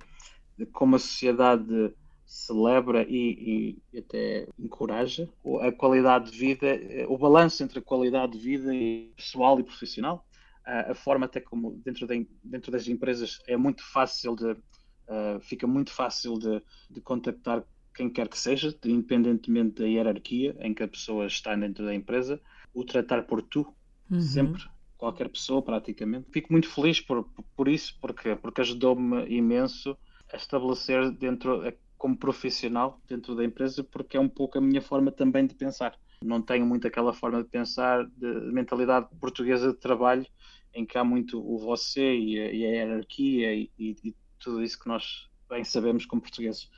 de, 0.57 0.65
como 0.67 0.95
a 0.95 0.99
sociedade 0.99 1.93
celebra 2.31 3.05
e, 3.09 3.75
e, 3.93 3.99
até 3.99 4.47
encoraja 4.57 5.27
a 5.61 5.71
qualidade 5.71 6.31
de 6.31 6.37
vida, 6.37 6.67
eh, 6.67 7.05
o 7.09 7.17
balanço 7.17 7.61
entre 7.61 7.79
a 7.79 7.81
qualidade 7.81 8.33
de 8.33 8.39
vida 8.39 8.71
pessoal 9.17 9.59
e 9.59 9.63
profissional 9.63 10.25
a, 10.65 10.93
forma 10.93 11.25
até 11.25 11.41
como 11.41 11.71
dentro, 11.83 12.07
de, 12.07 12.27
dentro 12.43 12.71
das 12.71 12.87
empresas 12.87 13.39
é 13.47 13.57
muito 13.57 13.83
fácil 13.83 14.35
de 14.35 14.51
uh, 14.51 15.39
fica 15.41 15.67
muito 15.67 15.91
fácil 15.91 16.37
de, 16.37 16.61
de, 16.89 17.01
contactar 17.01 17.63
quem 17.93 18.09
quer 18.09 18.29
que 18.29 18.39
seja, 18.39 18.73
independentemente 18.85 19.81
da 19.81 19.87
hierarquia 19.87 20.55
em 20.59 20.73
que 20.73 20.83
a 20.83 20.87
pessoa 20.87 21.25
está 21.25 21.53
dentro 21.55 21.83
da 21.83 21.93
empresa, 21.93 22.39
o 22.73 22.85
tratar 22.85 23.23
por 23.23 23.41
tu, 23.41 23.67
uhum. 24.09 24.21
sempre, 24.21 24.63
qualquer 24.97 25.27
pessoa 25.27 25.61
praticamente. 25.61 26.31
Fico 26.31 26.53
muito 26.53 26.69
feliz 26.69 27.01
por, 27.01 27.27
por 27.55 27.67
isso, 27.67 27.97
porque, 27.99 28.35
porque 28.37 28.61
ajudou-me 28.61 29.25
imenso 29.27 29.97
a 30.31 30.37
estabelecer 30.37 31.11
dentro, 31.11 31.61
como 32.01 32.17
profissional 32.17 32.99
dentro 33.07 33.35
da 33.35 33.45
empresa, 33.45 33.83
porque 33.83 34.17
é 34.17 34.19
um 34.19 34.27
pouco 34.27 34.57
a 34.57 34.61
minha 34.61 34.81
forma 34.81 35.11
também 35.11 35.45
de 35.45 35.53
pensar 35.53 35.95
não 36.23 36.41
tenho 36.41 36.65
muito 36.65 36.87
aquela 36.87 37.13
forma 37.13 37.43
de 37.43 37.49
pensar 37.49 38.05
de 38.05 38.27
mentalidade 38.51 39.07
portuguesa 39.19 39.71
de 39.71 39.77
trabalho 39.77 40.25
em 40.73 40.83
que 40.83 40.97
há 40.97 41.03
muito 41.03 41.39
o 41.39 41.59
você 41.59 42.15
e 42.15 42.39
a, 42.39 42.51
e 42.51 42.65
a 42.65 42.69
hierarquia 42.69 43.53
e, 43.53 43.71
e, 43.77 43.95
e, 44.03 44.15
tudo 44.39 44.63
isso 44.63 44.79
que 44.79 44.87
nós 44.87 45.29
bem 45.47 45.63
sabemos 45.63 46.05
como 46.07 46.21
portugueses. 46.21 46.69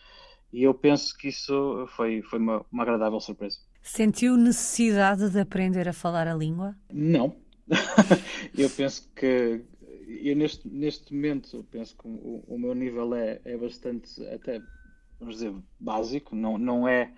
E 0.51 0.63
eu 0.63 0.73
penso 0.73 1.17
que 1.17 1.29
isso 1.29 1.87
foi, 1.95 2.21
foi 2.21 2.39
uma, 2.39 2.65
uma 2.69 2.83
agradável 2.83 3.19
surpresa. 3.19 3.59
Sentiu 3.81 4.35
necessidade 4.35 5.29
de 5.29 5.39
aprender 5.39 5.87
a 5.87 5.93
falar 5.93 6.27
a 6.27 6.33
língua? 6.33 6.75
Não. 6.91 7.35
eu 8.57 8.69
penso 8.69 9.09
que 9.15 9.63
eu 10.07 10.35
neste, 10.35 10.67
neste 10.67 11.13
momento 11.13 11.65
penso 11.71 11.95
que 11.95 12.07
o, 12.07 12.43
o 12.45 12.57
meu 12.57 12.73
nível 12.73 13.13
é, 13.13 13.39
é 13.45 13.57
bastante 13.57 14.25
até 14.27 14.61
vamos 15.23 15.35
dizer 15.35 15.53
básico, 15.79 16.35
não, 16.35 16.57
não 16.57 16.87
é 16.87 17.13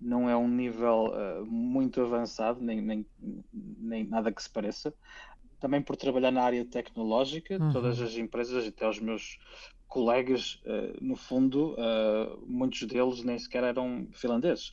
não 0.00 0.30
é 0.30 0.36
um 0.36 0.48
nível 0.48 1.12
uh, 1.12 1.44
muito 1.44 2.00
avançado, 2.00 2.58
nem, 2.62 2.80
nem, 2.80 3.06
nem 3.52 4.04
nada 4.04 4.32
que 4.32 4.42
se 4.42 4.48
pareça. 4.48 4.94
Também 5.60 5.82
por 5.82 5.94
trabalhar 5.94 6.30
na 6.30 6.42
área 6.42 6.64
tecnológica, 6.64 7.58
uhum. 7.62 7.70
todas 7.70 8.00
as 8.00 8.16
empresas, 8.16 8.66
até 8.66 8.88
os 8.88 8.98
meus 8.98 9.38
colegas, 9.86 10.62
uh, 10.64 11.04
no 11.04 11.16
fundo, 11.16 11.74
uh, 11.74 12.42
muitos 12.46 12.82
deles 12.84 13.22
nem 13.22 13.38
sequer 13.38 13.62
eram 13.62 14.08
finlandeses. 14.12 14.72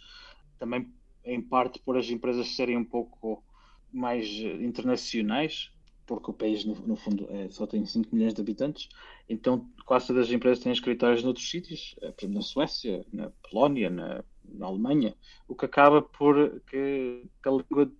Também, 0.58 0.90
em 1.26 1.42
parte, 1.42 1.78
por 1.80 1.98
as 1.98 2.10
empresas 2.10 2.56
serem 2.56 2.78
um 2.78 2.86
pouco 2.86 3.44
mais 3.92 4.30
internacionais, 4.62 5.72
porque 6.08 6.32
o 6.32 6.34
país, 6.34 6.66
no, 6.66 6.74
no 6.76 6.96
fundo, 6.96 7.28
é, 7.30 7.50
só 7.50 7.68
tem 7.68 7.86
5 7.86 8.16
milhões 8.16 8.34
de 8.34 8.42
habitantes, 8.42 8.90
então 9.30 9.70
quase 9.86 10.08
todas 10.08 10.28
as 10.28 10.34
empresas 10.34 10.64
têm 10.64 10.72
escritórios 10.72 11.24
noutros 11.24 11.48
sítios, 11.48 11.96
por 12.00 12.08
exemplo, 12.18 12.36
na 12.36 12.42
Suécia, 12.42 13.06
na 13.14 13.30
Polónia, 13.44 13.90
na 13.90 14.24
na 14.54 14.68
Alemanha, 14.68 15.16
o 15.48 15.56
que 15.56 15.66
acaba 15.66 16.02
por 16.02 16.62
que, 16.62 17.24
que 17.42 17.50
a 17.50 17.52
língua 17.52 17.92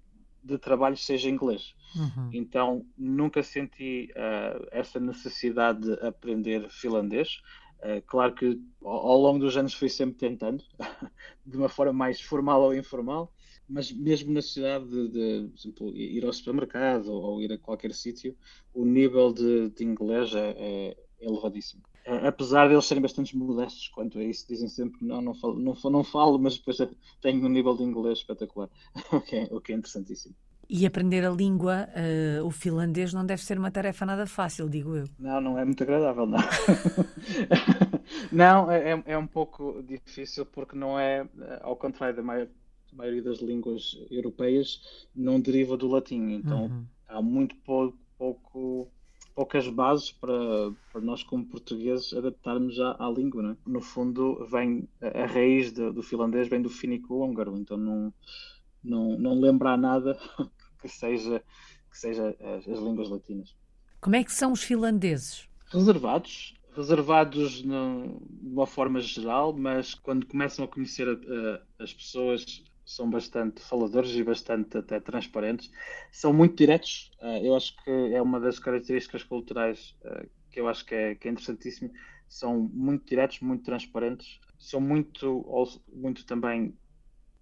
de 0.44 0.58
trabalho 0.58 0.96
seja 0.96 1.30
inglês. 1.30 1.76
Uhum. 1.96 2.30
Então 2.34 2.86
nunca 2.98 3.44
senti 3.44 4.12
uh, 4.12 4.68
essa 4.72 5.00
necessidade 5.00 5.82
de 5.82 5.94
aprender 6.06 6.70
finlandês. 6.70 7.42
Uh, 7.80 8.02
claro 8.08 8.34
que 8.34 8.60
ao, 8.84 9.08
ao, 9.08 9.22
longo 9.22 9.40
dos 9.40 9.56
anos 9.58 9.74
fui 9.74 9.90
sempre 9.90 10.18
tentando, 10.18 10.64
de 11.46 11.58
uma 11.58 11.70
forma 11.70 11.94
mais 11.94 12.22
formal 12.22 12.62
ou 12.62 12.76
informal, 12.76 13.32
mas 13.68 13.92
mesmo 13.92 14.34
na 14.34 14.42
sociedade 14.42 14.86
de, 14.88 15.10
de 15.10 15.48
por 15.50 15.60
exemplo, 15.60 15.96
ir 15.96 16.26
ao 16.26 16.34
supermercado 16.34 17.08
ou, 17.12 17.24
ou 17.24 17.42
ir 17.42 17.52
a 17.52 17.58
qualquer 17.58 17.94
sítio, 17.94 18.36
o 18.74 18.86
nível 18.86 19.34
de, 19.34 19.70
de 19.70 19.84
inglês 19.84 20.34
é, 20.34 20.56
é 20.58 20.98
elevadíssimo 21.20 21.84
apesar 22.26 22.68
de 22.68 22.74
eles 22.74 22.86
serem 22.86 23.02
bastante 23.02 23.38
modestos 23.38 23.90
quanto 23.90 24.18
a 24.18 24.24
isso, 24.24 24.48
dizem 24.48 24.68
sempre 24.68 25.06
não, 25.06 25.22
não 25.22 25.34
falo, 25.34 25.60
não, 25.60 25.76
não 25.92 26.04
falo 26.04 26.40
mas 26.40 26.58
depois 26.58 26.78
tenho 27.22 27.46
um 27.46 27.50
nível 27.50 27.76
de 27.76 27.84
inglês 27.84 28.20
espetacular, 28.20 28.70
o 29.12 29.22
que 29.22 29.36
é, 29.36 29.48
o 29.52 29.60
que 29.60 29.74
é 29.74 29.76
interessantíssimo. 29.76 30.36
E 30.70 30.86
aprender 30.86 31.26
a 31.26 31.30
língua, 31.30 31.88
uh, 31.96 32.46
o 32.46 32.52
finlandês, 32.52 33.14
não 33.14 33.26
deve 33.26 33.42
ser 33.42 33.58
uma 33.58 33.72
tarefa 33.72 34.06
nada 34.06 34.28
fácil, 34.28 34.68
digo 34.68 34.98
eu. 34.98 35.06
Não, 35.18 35.40
não 35.40 35.58
é 35.58 35.64
muito 35.64 35.82
agradável, 35.82 36.26
não. 36.26 36.40
não, 38.34 38.70
é, 38.70 38.92
é, 38.92 39.04
é 39.06 39.18
um 39.18 39.28
pouco 39.28 39.82
difícil 39.82 40.46
porque 40.46 40.76
não 40.76 41.00
é, 41.00 41.26
ao 41.62 41.78
contrário 41.78 42.18
da 42.18 42.22
maior, 42.22 42.50
maioria 42.98 43.24
das 43.24 43.40
línguas 43.40 43.98
europeias, 44.10 45.08
não 45.16 45.40
deriva 45.40 45.78
do 45.78 45.88
latim. 45.88 46.32
Então 46.32 46.66
uhum. 46.66 46.86
há 47.08 47.22
muito 47.22 47.56
pouco, 47.58 47.98
pouco 48.18 48.92
poucas 49.38 49.68
bases 49.68 50.12
para, 50.12 50.34
para 50.92 51.00
nós, 51.00 51.22
como 51.22 51.46
portugueses, 51.46 52.12
adaptarmos 52.12 52.80
à, 52.80 52.96
à 52.98 53.08
língua. 53.08 53.44
Não 53.44 53.52
é? 53.52 53.58
No 53.68 53.82
fundo, 53.82 54.44
vem 54.50 54.90
a, 55.00 55.26
a 55.26 55.26
raiz 55.28 55.72
de, 55.72 55.92
do 55.92 56.02
finlandês 56.02 56.48
vem 56.48 56.60
do 56.60 56.72
fínico-húngaro, 56.72 57.56
então 57.56 57.78
não, 57.78 58.12
não, 58.84 59.20
não 59.20 59.40
lembra 59.40 59.78
nada 59.78 60.20
que 60.82 60.90
seja, 60.90 61.44
que 61.92 61.98
seja 62.00 62.36
as, 62.40 62.68
as, 62.68 62.80
línguas 62.80 63.10
latinas. 63.10 63.56
Como 64.02 64.16
é 64.16 64.24
que 64.24 64.32
são 64.32 64.52
os 64.52 64.64
finlandeses? 64.64 65.48
Reservados. 65.68 66.56
Reservados 66.76 67.64
no, 67.64 68.20
de 68.42 68.54
uma 68.54 68.66
forma 68.66 69.00
geral, 69.00 69.54
mas 69.54 69.94
quando 69.94 70.26
começam 70.26 70.66
a 70.66 70.68
conhecer 70.68 71.08
a, 71.08 71.12
a, 71.12 71.84
as 71.84 71.94
pessoas 71.94 72.64
são 72.88 73.10
bastante 73.10 73.62
faladores 73.62 74.12
e 74.12 74.24
bastante 74.24 74.78
até 74.78 74.98
transparentes. 75.02 75.70
São 76.10 76.32
muito 76.32 76.56
diretos. 76.56 77.12
Uh, 77.22 77.46
eu 77.46 77.54
acho 77.54 77.76
que 77.84 77.92
é 77.92 78.22
uma 78.22 78.40
das 78.40 78.60
características 78.60 79.24
culturais 79.24 79.94
uh, 80.06 80.28
que 80.50 80.62
eu 80.62 80.70
acho 80.70 80.86
que 80.86 80.96
é, 80.96 81.14
que 81.14 81.28
é 81.28 81.32
interessantíssimo. 81.32 81.92
São 82.30 82.58
muito 82.74 83.06
diretos, 83.06 83.42
muito 83.42 83.66
transparentes. 83.66 84.40
São 84.58 84.80
muito, 84.80 85.46
muito 85.92 86.26
também 86.26 86.78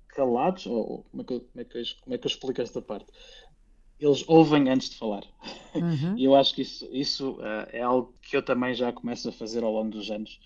calados. 0.08 0.66
Ou, 0.66 1.06
como, 1.12 1.22
é 1.22 1.25
que, 1.25 1.40
como, 1.40 1.62
é 1.62 1.64
que 1.64 1.78
eu, 1.78 1.84
como 2.02 2.16
é 2.16 2.18
que 2.18 2.25
eu 2.25 2.30
explico 2.30 2.62
esta 2.64 2.82
parte? 2.82 3.12
Eles 4.00 4.28
ouvem 4.28 4.68
antes 4.68 4.90
de 4.90 4.98
falar. 4.98 5.24
Uhum. 5.75 6.18
e 6.18 6.25
eu 6.25 6.34
acho 6.34 6.56
que 6.56 6.64
isso, 6.64 6.90
isso 6.92 7.34
uh, 7.34 7.70
é 7.72 7.84
algo 7.84 8.16
que 8.20 8.36
eu 8.36 8.42
também 8.42 8.74
já 8.74 8.92
começo 8.92 9.30
a 9.30 9.32
fazer 9.32 9.64
ao 9.64 9.72
longo 9.72 9.92
dos 9.92 10.10
anos 10.10 10.40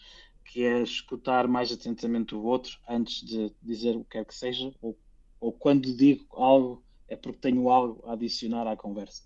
que 0.49 0.65
é 0.65 0.81
escutar 0.81 1.47
mais 1.47 1.71
atentamente 1.71 2.33
o 2.33 2.43
outro 2.43 2.79
antes 2.89 3.23
de 3.23 3.53
dizer 3.61 3.95
o 3.95 4.03
que 4.03 4.17
quer 4.17 4.25
que 4.25 4.33
seja, 4.33 4.73
ou, 4.81 4.97
ou 5.39 5.53
quando 5.53 5.95
digo 5.95 6.25
algo 6.35 6.83
é 7.07 7.15
porque 7.15 7.37
tenho 7.37 7.69
algo 7.69 8.03
a 8.07 8.13
adicionar 8.13 8.67
à 8.67 8.75
conversa. 8.75 9.23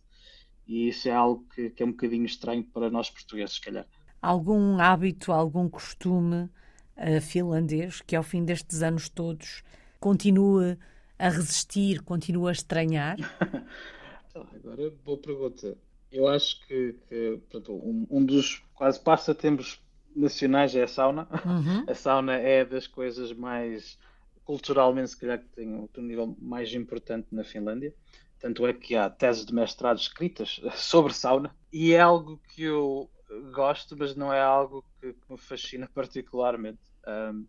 E 0.68 0.90
isso 0.90 1.08
é 1.08 1.14
algo 1.14 1.46
que, 1.56 1.70
que 1.70 1.82
é 1.82 1.86
um 1.86 1.92
bocadinho 1.92 2.26
estranho 2.26 2.64
para 2.66 2.90
nós 2.90 3.10
portugueses, 3.10 3.56
se 3.56 3.62
calhar. 3.62 3.88
Algum 4.22 4.78
hábito, 4.80 5.32
algum 5.32 5.70
costume 5.70 6.50
uh, 6.98 7.22
finlandês 7.22 8.02
que 8.02 8.18
ao 8.18 8.24
fim 8.24 8.44
destes 8.44 8.82
anos 8.82 9.08
todos 9.08 9.64
continua 10.02 10.78
a 11.18 11.30
resistir, 11.30 12.02
continua 12.02 12.50
a 12.50 12.54
estranhar? 12.54 13.16
Agora, 14.36 14.92
boa 15.06 15.18
pergunta. 15.18 15.78
Eu 16.12 16.28
acho 16.28 16.60
que, 16.68 16.96
que 17.08 17.40
um, 17.70 18.06
um, 18.10 18.26
dos 18.26 18.62
quase 18.74 19.00
passatempos 19.00 19.82
nacionais 20.16 20.76
é 20.76 20.84
a 20.84 20.88
sauna. 20.88 21.28
Uhum. 21.46 21.86
A 21.90 21.94
sauna 21.94 22.36
é 22.36 22.64
das 22.66 22.88
coisas 22.88 23.34
mais 23.34 23.98
culturalmente, 24.44 25.12
se 25.12 25.18
calhar, 25.18 25.40
que 25.40 25.48
tem 25.50 25.68
um 25.68 25.90
nível 26.02 26.36
mais 26.40 26.74
importante 26.74 27.28
na 27.32 27.44
Finlândia. 27.44 27.94
Tanto 28.40 28.68
é 28.68 28.74
que 28.74 28.96
há 28.96 29.10
teses 29.10 29.46
de 29.46 29.54
mestrado 29.54 29.98
escritas 29.98 30.60
sobre 30.76 31.14
sauna. 31.14 31.56
E 31.72 31.94
é 31.94 32.02
algo 32.02 32.40
que 32.50 32.64
eu 32.64 33.10
gosto, 33.54 33.96
mas 33.98 34.16
não 34.16 34.34
é 34.34 34.42
algo 34.42 34.84
que, 35.00 35.16
me 35.30 35.38
fascina 35.38 35.90
particularmente. 35.94 36.82
Um, 37.08 37.46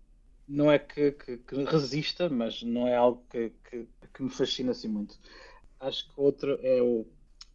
não 0.47 0.71
é 0.71 0.79
que, 0.79 1.13
que, 1.13 1.39
que, 1.39 1.65
resista, 1.65 2.29
mas 2.29 2.63
não 2.63 2.87
é 2.87 2.95
algo 2.95 3.25
que, 3.31 3.51
que, 3.69 3.89
que, 4.13 4.23
me 4.23 4.31
fascina 4.31 4.73
assim 4.73 4.89
muito. 4.89 5.19
Acho 5.81 6.07
que 6.07 6.21
outro 6.21 6.59
é 6.63 6.83
o, 6.83 7.07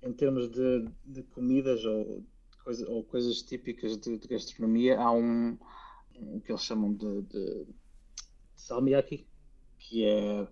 em 0.01 0.12
termos 0.12 0.50
de, 0.50 0.88
de 1.06 1.24
comidas 1.24 1.86
ou, 1.86 2.24
coisa, 2.70 2.88
ou 2.88 3.04
coisas 3.04 3.42
típicas 3.42 3.98
de, 3.98 4.18
de, 4.20 4.28
gastronomia, 4.28 5.00
há 5.00 5.12
um, 5.12 5.58
um 6.16 6.40
que 6.40 6.52
eles 6.52 6.64
chamam 6.64 6.94
de, 6.94 7.24
de 7.24 7.68
salmiakki, 8.56 9.28
que 9.80 10.06
é 10.06 10.48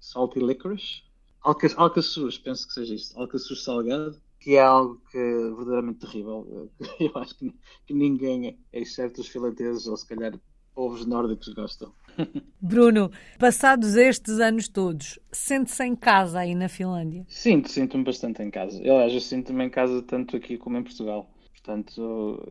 salty 0.00 0.40
licorice. 0.40 1.02
Alca, 1.42 1.68
alcaçuz, 1.76 2.38
penso 2.38 2.66
que 2.66 2.72
seja 2.72 2.94
isto, 2.94 3.20
alcaçuz 3.20 3.62
salgado, 3.62 4.18
que 4.40 4.56
é 4.56 4.62
algo 4.62 5.02
que 5.10 5.18
é 5.18 5.50
verdadeiramente 5.50 5.98
terrível. 5.98 6.70
Eu 6.98 7.12
acho 7.18 7.36
que, 7.36 7.54
que 7.86 7.92
ninguém, 7.92 8.58
exceto 8.72 9.20
os 9.20 9.28
finlandeses 9.28 9.86
ou 9.86 9.96
se 9.96 10.06
calhar 10.06 10.40
povos 10.76 11.06
nórdicos 11.06 11.48
gostam. 11.54 11.90
Bruno, 12.60 13.10
passados 13.38 13.96
estes 13.96 14.38
anos 14.38 14.68
todos, 14.68 15.18
sente-se 15.32 15.82
em 15.82 15.96
casa 15.96 16.40
aí 16.40 16.54
na 16.54 16.68
Finlândia? 16.68 17.24
Sinto, 17.28 17.70
sinto-me 17.70 18.04
bastante 18.04 18.42
em 18.42 18.50
casa. 18.50 18.78
Aliás, 18.78 19.12
eu 19.12 19.20
sinto-me 19.20 19.64
em 19.64 19.70
casa 19.70 20.02
tanto 20.02 20.36
aqui 20.36 20.58
como 20.58 20.76
em 20.76 20.82
Portugal. 20.82 21.30
Portanto, 21.52 22.46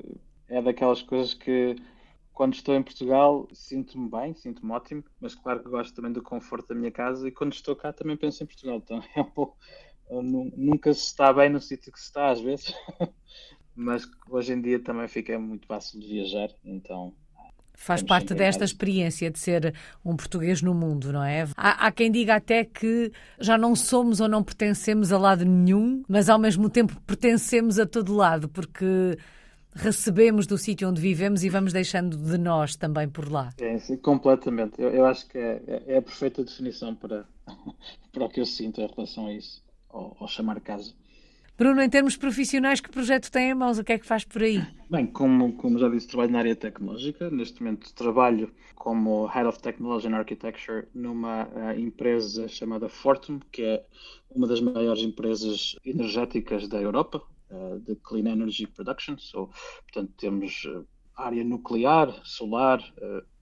é 0.50 0.60
daquelas 0.60 1.04
coisas 1.04 1.36
que 1.36 1.76
quando 2.34 2.56
estou 2.56 2.76
em 2.76 2.84
Portugal 2.84 3.48
sinto-me 3.54 4.10
bem, 4.10 4.34
sinto-me 4.34 4.72
ótimo, 4.74 5.04
mas 5.22 5.36
claro 5.36 5.62
que 5.62 5.70
gosto 5.70 5.96
também 5.96 6.12
do 6.12 6.22
conforto 6.22 6.68
da 6.68 6.76
minha 6.76 6.92
casa 6.92 7.28
e 7.28 7.32
quando 7.32 7.54
estou 7.54 7.76
cá 7.76 7.94
também 7.94 8.18
penso 8.18 8.44
em 8.44 8.48
Portugal. 8.48 8.78
Então 8.78 9.02
é 9.16 9.22
um 9.22 9.30
pouco. 9.30 9.56
Nunca 10.10 10.94
se 10.94 11.06
está 11.06 11.32
bem 11.32 11.50
no 11.50 11.60
sítio 11.60 11.92
que 11.92 12.00
se 12.00 12.06
está, 12.06 12.30
às 12.30 12.40
vezes, 12.40 12.72
mas 13.76 14.08
hoje 14.30 14.54
em 14.54 14.62
dia 14.62 14.80
também 14.80 15.08
fica 15.08 15.38
muito 15.40 15.66
fácil 15.66 16.00
de 16.00 16.08
viajar, 16.08 16.50
então 16.64 17.16
Faz 17.78 18.02
parte 18.02 18.34
desta 18.34 18.64
experiência 18.64 19.30
de 19.30 19.40
ser 19.40 19.74
um 20.04 20.16
português 20.16 20.62
no 20.62 20.74
mundo, 20.74 21.12
não 21.12 21.24
é? 21.24 21.48
Há, 21.56 21.88
há, 21.88 21.92
quem 21.92 22.12
diga 22.12 22.36
até 22.36 22.64
que 22.64 23.12
já 23.40 23.58
não 23.58 23.76
somos 23.76 24.20
ou 24.20 24.28
não 24.28 24.44
pertencemos 24.44 25.12
a 25.12 25.18
lado 25.18 25.46
nenhum, 25.46 26.04
mas 26.08 26.30
ao 26.30 26.40
mesmo 26.40 26.70
tempo 26.70 27.00
pertencemos 27.02 27.78
a 27.80 27.86
todo 27.86 28.16
lado, 28.16 28.50
porque 28.50 29.18
recebemos 29.76 30.48
do 30.48 30.58
sítio 30.58 30.88
onde 30.90 31.02
vivemos 31.02 31.44
e 31.44 31.50
vamos 31.50 31.74
deixando 31.74 32.18
de 32.18 32.38
nós 32.38 32.76
também 32.76 33.10
por 33.10 33.30
lá. 33.30 33.54
É, 33.60 33.78
sim, 33.78 33.98
completamente. 33.98 34.82
Eu, 34.82 34.90
eu 34.90 35.06
acho 35.06 35.28
que 35.28 35.38
é, 35.38 35.62
é, 35.68 35.84
é, 35.88 35.98
a 35.98 36.02
perfeita 36.02 36.44
definição 36.44 36.96
para, 36.96 37.26
para 38.12 38.24
o 38.24 38.30
que 38.30 38.40
eu 38.40 38.46
sinto 38.46 38.80
em 38.80 38.88
relação 38.88 39.28
a 39.28 39.34
isso, 39.34 39.62
ao, 39.90 40.16
ao 40.20 40.28
chamar 40.28 40.62
casa. 40.62 40.94
Bruno, 41.58 41.82
em 41.82 41.90
termos 41.90 42.18
profissionais, 42.18 42.82
que 42.82 42.90
projeto 42.90 43.32
tem 43.32 43.52
em 43.52 43.54
mãos? 43.54 43.80
O 43.80 43.84
que 43.84 43.94
é 43.94 43.98
que 43.98 44.06
faz 44.06 44.26
por 44.26 44.44
aí? 44.44 44.62
Bem, 44.90 45.08
como, 45.08 45.54
como 45.54 45.80
já 45.80 45.88
disse, 45.88 46.08
trabalho 46.08 46.32
na 46.32 46.40
área 46.40 46.56
tecnológica. 46.56 47.30
Neste 47.32 47.64
momento 47.64 47.94
trabalho 47.94 48.52
como 48.76 49.26
Head 49.26 49.48
of 49.48 49.62
Technology 49.62 50.08
and 50.08 50.16
Architecture 50.16 50.86
numa 50.94 51.48
uh, 51.48 51.80
empresa 51.80 52.50
chamada 52.50 52.90
Fortum, 52.90 53.40
que 53.54 53.62
é 53.62 53.86
uma 54.30 54.48
das 54.48 54.60
maiores 54.60 55.02
empresas 55.02 55.78
energéticas 55.86 56.68
da 56.68 56.82
Europa, 56.82 57.22
uh, 57.50 57.80
de 57.80 57.96
Clean 57.96 58.30
Energy 58.30 58.68
Production. 58.68 59.18
So, 59.18 59.50
portanto, 59.84 60.12
temos 60.18 60.66
uh, 60.66 60.86
área 61.16 61.44
nuclear, 61.46 62.14
solar, 62.26 62.84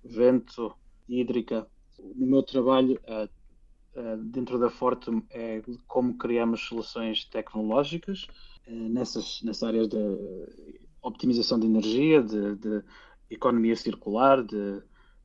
vento, 0.04 0.76
hídrica. 1.10 1.68
No 2.16 2.28
meu 2.28 2.44
trabalho, 2.44 3.00
eh, 3.06 3.30
dentro 4.26 4.60
da 4.60 4.70
Fortum 4.70 5.22
é 5.30 5.62
como 5.88 6.18
criamos 6.18 6.62
soluções 6.62 7.26
tecnológicas 7.26 8.28
eh, 8.66 8.72
nessas, 8.72 9.42
nessas 9.44 9.64
áreas 9.64 9.88
de 9.88 9.98
optimização 11.02 11.60
de 11.60 11.68
energia, 11.68 12.24
de, 12.24 12.56
de 12.56 12.84
economia 13.30 13.76
circular, 13.76 14.44
de, 14.44 14.82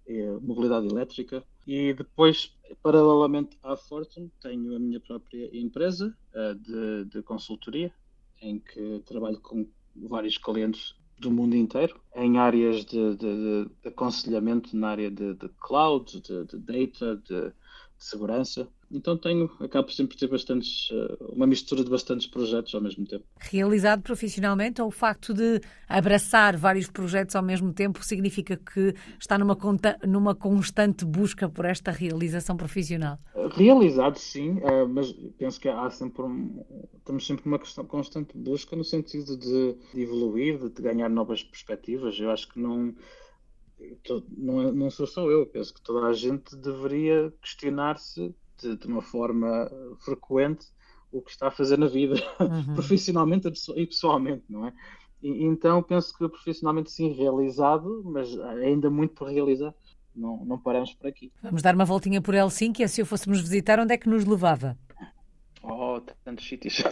de 0.06 0.20
eh, 0.20 0.38
mobilidade 0.40 0.86
elétrica. 0.86 1.42
E 1.66 1.94
depois, 1.94 2.56
paralelamente 2.82 3.56
à 3.62 3.76
Fortum, 3.76 4.30
tenho 4.40 4.74
a 4.74 4.78
minha 4.78 5.00
própria 5.00 5.50
empresa 5.54 6.16
de, 6.60 7.04
de 7.04 7.22
consultoria, 7.22 7.92
em 8.40 8.58
que 8.58 9.02
trabalho 9.04 9.38
com 9.40 9.68
vários 9.94 10.38
clientes 10.38 10.94
do 11.18 11.30
mundo 11.30 11.56
inteiro, 11.56 12.00
em 12.14 12.38
áreas 12.38 12.84
de, 12.84 13.16
de, 13.16 13.64
de 13.82 13.88
aconselhamento 13.88 14.76
na 14.76 14.88
área 14.88 15.10
de, 15.10 15.34
de 15.34 15.48
cloud, 15.60 16.20
de, 16.20 16.58
data, 16.58 17.16
de 17.16 17.52
de 17.98 18.04
segurança. 18.04 18.68
Então 18.90 19.18
tenho, 19.18 19.50
acabo 19.60 19.90
sempre 19.90 20.14
por 20.14 20.20
ter 20.20 20.28
bastantes, 20.28 20.88
eh, 20.90 21.16
uma 21.34 21.46
mistura 21.46 21.84
de 21.84 21.90
bastantes 21.90 22.26
projetos 22.26 22.74
ao 22.74 22.80
mesmo 22.80 23.04
tempo. 23.04 23.24
Realizado 23.38 24.02
profissionalmente 24.02 24.80
ou 24.80 24.88
o 24.88 24.90
facto 24.90 25.34
de 25.34 25.60
abraçar 25.86 26.56
vários 26.56 26.88
projetos 26.88 27.36
ao 27.36 27.42
mesmo 27.42 27.72
tempo 27.72 28.02
significa 28.02 28.56
que 28.56 28.94
está 29.20 29.36
numa, 29.36 29.54
conta, 29.54 29.98
numa 30.06 30.34
constante 30.34 31.04
busca 31.04 31.48
por 31.48 31.66
esta 31.66 31.90
realização 31.90 32.56
profissional? 32.56 33.18
Realizado 33.50 34.18
sim, 34.18 34.58
eh, 34.62 34.86
mas 34.86 35.12
penso 35.36 35.60
que 35.60 35.68
há 35.68 35.90
sempre 35.90 36.22
um, 36.22 36.64
temos 37.04 37.26
sempre 37.26 37.44
uma 37.46 37.58
constante 37.58 38.36
busca 38.38 38.74
no 38.74 38.84
sentido 38.84 39.36
de, 39.36 39.74
de 39.92 40.00
evoluir, 40.00 40.58
de, 40.58 40.70
de 40.70 40.80
ganhar 40.80 41.10
novas 41.10 41.42
perspectivas. 41.42 42.18
Eu 42.18 42.30
acho 42.30 42.48
que 42.48 42.58
não 42.58 42.94
não, 44.36 44.60
é, 44.60 44.72
não 44.72 44.90
sou 44.90 45.06
só 45.06 45.30
eu, 45.30 45.46
penso 45.46 45.72
que 45.72 45.82
toda 45.82 46.06
a 46.06 46.12
gente 46.12 46.56
deveria 46.56 47.32
questionar-se 47.40 48.34
de, 48.60 48.76
de, 48.76 48.86
uma 48.86 49.02
forma 49.02 49.70
frequente 49.98 50.66
o 51.10 51.22
que 51.22 51.30
está 51.30 51.48
a 51.48 51.50
fazer 51.50 51.78
na 51.78 51.86
vida, 51.86 52.16
uhum. 52.40 52.74
profissionalmente 52.74 53.48
e 53.76 53.86
pessoalmente, 53.86 54.44
não 54.48 54.66
é? 54.66 54.72
E, 55.22 55.44
então 55.44 55.82
penso 55.82 56.16
que 56.16 56.28
profissionalmente 56.28 56.90
sim 56.90 57.12
realizado, 57.12 58.02
mas 58.04 58.38
ainda 58.40 58.90
muito 58.90 59.14
por 59.14 59.28
realizar. 59.28 59.74
Não, 60.14 60.44
não 60.44 60.58
paramos 60.58 60.92
por 60.94 61.06
aqui. 61.06 61.32
Vamos 61.40 61.62
dar 61.62 61.76
uma 61.76 61.84
voltinha 61.84 62.20
por 62.20 62.34
Helsinki, 62.34 62.86
se 62.88 63.00
o 63.00 63.06
fôssemos 63.06 63.40
visitar, 63.40 63.78
onde 63.78 63.94
é 63.94 63.96
que 63.96 64.08
nos 64.08 64.24
levava? 64.24 64.76
Oh, 65.62 66.00
tantos 66.24 66.48
sítios. 66.48 66.82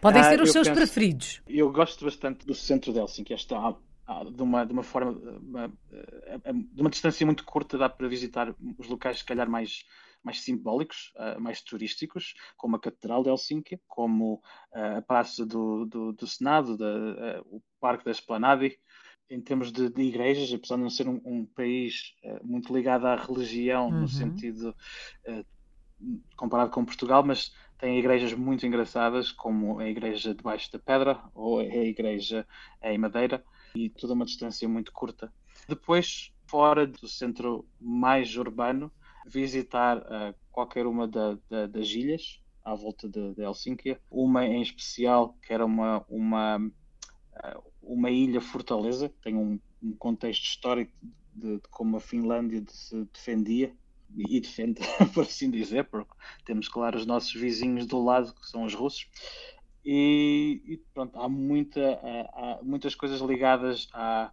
Podem 0.00 0.22
ser 0.24 0.40
os 0.40 0.50
seus 0.50 0.66
penso, 0.66 0.80
preferidos. 0.80 1.42
Eu 1.46 1.70
gosto 1.70 2.04
bastante 2.04 2.44
do 2.44 2.54
centro 2.54 2.92
de 2.92 2.98
Helsinki, 2.98 3.32
esta 3.32 3.56
ah, 3.56 3.76
de 4.34 4.42
uma, 4.42 4.66
de 4.66 4.72
uma 4.72 4.82
forma, 4.82 5.18
eh, 5.92 6.40
eh, 6.44 6.52
de 6.52 6.80
uma 6.80 6.90
distância 6.90 7.24
muito 7.24 7.44
curta, 7.44 7.78
dá 7.78 7.88
para 7.88 8.08
visitar 8.08 8.54
os 8.78 8.86
locais, 8.86 9.18
se 9.18 9.24
calhar, 9.24 9.48
mais, 9.48 9.84
mais 10.22 10.42
simbólicos, 10.42 11.12
uh, 11.16 11.40
mais 11.40 11.62
turísticos, 11.62 12.34
como 12.56 12.76
a 12.76 12.80
Catedral 12.80 13.22
de 13.22 13.30
Helsinki, 13.30 13.80
como 13.88 14.42
a 14.72 15.00
Praça 15.00 15.46
do, 15.46 15.86
do, 15.86 16.12
do 16.12 16.26
Senado, 16.26 16.76
da, 16.76 17.42
o 17.46 17.62
Parque 17.80 18.04
da 18.04 18.10
Esplanade. 18.10 18.78
Em 19.30 19.40
termos 19.40 19.72
de, 19.72 19.88
de, 19.88 20.02
igrejas, 20.02 20.52
apesar 20.52 20.76
de 20.76 20.82
não 20.82 20.90
ser 20.90 21.08
um, 21.08 21.18
um 21.24 21.46
país 21.46 22.14
muito 22.42 22.74
ligado 22.74 23.06
à 23.06 23.16
religião, 23.16 23.88
uhum. 23.88 24.02
no 24.02 24.08
sentido 24.08 24.76
comparado 26.36 26.70
com 26.70 26.84
Portugal, 26.84 27.24
mas 27.24 27.54
tem 27.78 27.98
igrejas 27.98 28.34
muito 28.34 28.66
engraçadas, 28.66 29.32
como 29.32 29.78
a 29.78 29.88
Igreja 29.88 30.34
debaixo 30.34 30.70
da 30.70 30.78
Pedra 30.78 31.22
ou 31.34 31.60
a 31.60 31.64
Igreja 31.64 32.46
em 32.82 32.98
Madeira 32.98 33.42
e 33.74 33.90
toda 33.90 34.14
uma 34.14 34.24
distância 34.24 34.68
muito 34.68 34.92
curta. 34.92 35.32
Depois, 35.68 36.32
fora 36.46 36.86
do 36.86 37.08
centro 37.08 37.66
mais 37.80 38.36
urbano, 38.36 38.90
visitar 39.26 39.98
uh, 39.98 40.34
qualquer 40.52 40.86
uma 40.86 41.08
da, 41.08 41.36
da, 41.48 41.66
das 41.66 41.88
ilhas 41.88 42.40
à 42.64 42.74
volta 42.74 43.08
de, 43.08 43.34
de 43.34 43.42
Helsínquia, 43.42 44.00
uma 44.10 44.46
em 44.46 44.62
especial 44.62 45.36
que 45.42 45.52
era 45.52 45.64
uma, 45.64 46.04
uma, 46.08 46.58
uh, 46.58 47.72
uma 47.82 48.10
ilha 48.10 48.40
fortaleza, 48.40 49.12
tem 49.22 49.36
um, 49.36 49.58
um 49.82 49.92
contexto 49.92 50.44
histórico 50.44 50.92
de, 51.32 51.56
de, 51.56 51.68
como 51.70 51.96
a 51.96 52.00
Finlândia 52.00 52.62
se 52.68 53.04
defendia 53.12 53.74
e 54.16 54.40
defende, 54.40 54.80
por 55.12 55.24
assim 55.24 55.50
dizer, 55.50 55.84
porque 55.84 56.12
temos, 56.44 56.68
claro, 56.68 56.96
os 56.96 57.06
nossos 57.06 57.32
vizinhos 57.34 57.86
do 57.86 58.02
lado, 58.02 58.32
que 58.34 58.46
são 58.46 58.64
os 58.64 58.74
russos, 58.74 59.08
e, 59.84 60.62
e 60.66 60.76
pronto, 60.94 61.18
há, 61.18 61.28
muita, 61.28 62.00
há, 62.02 62.58
há, 62.58 62.62
muitas 62.62 62.94
coisas 62.94 63.20
ligadas 63.20 63.88
a 63.92 64.32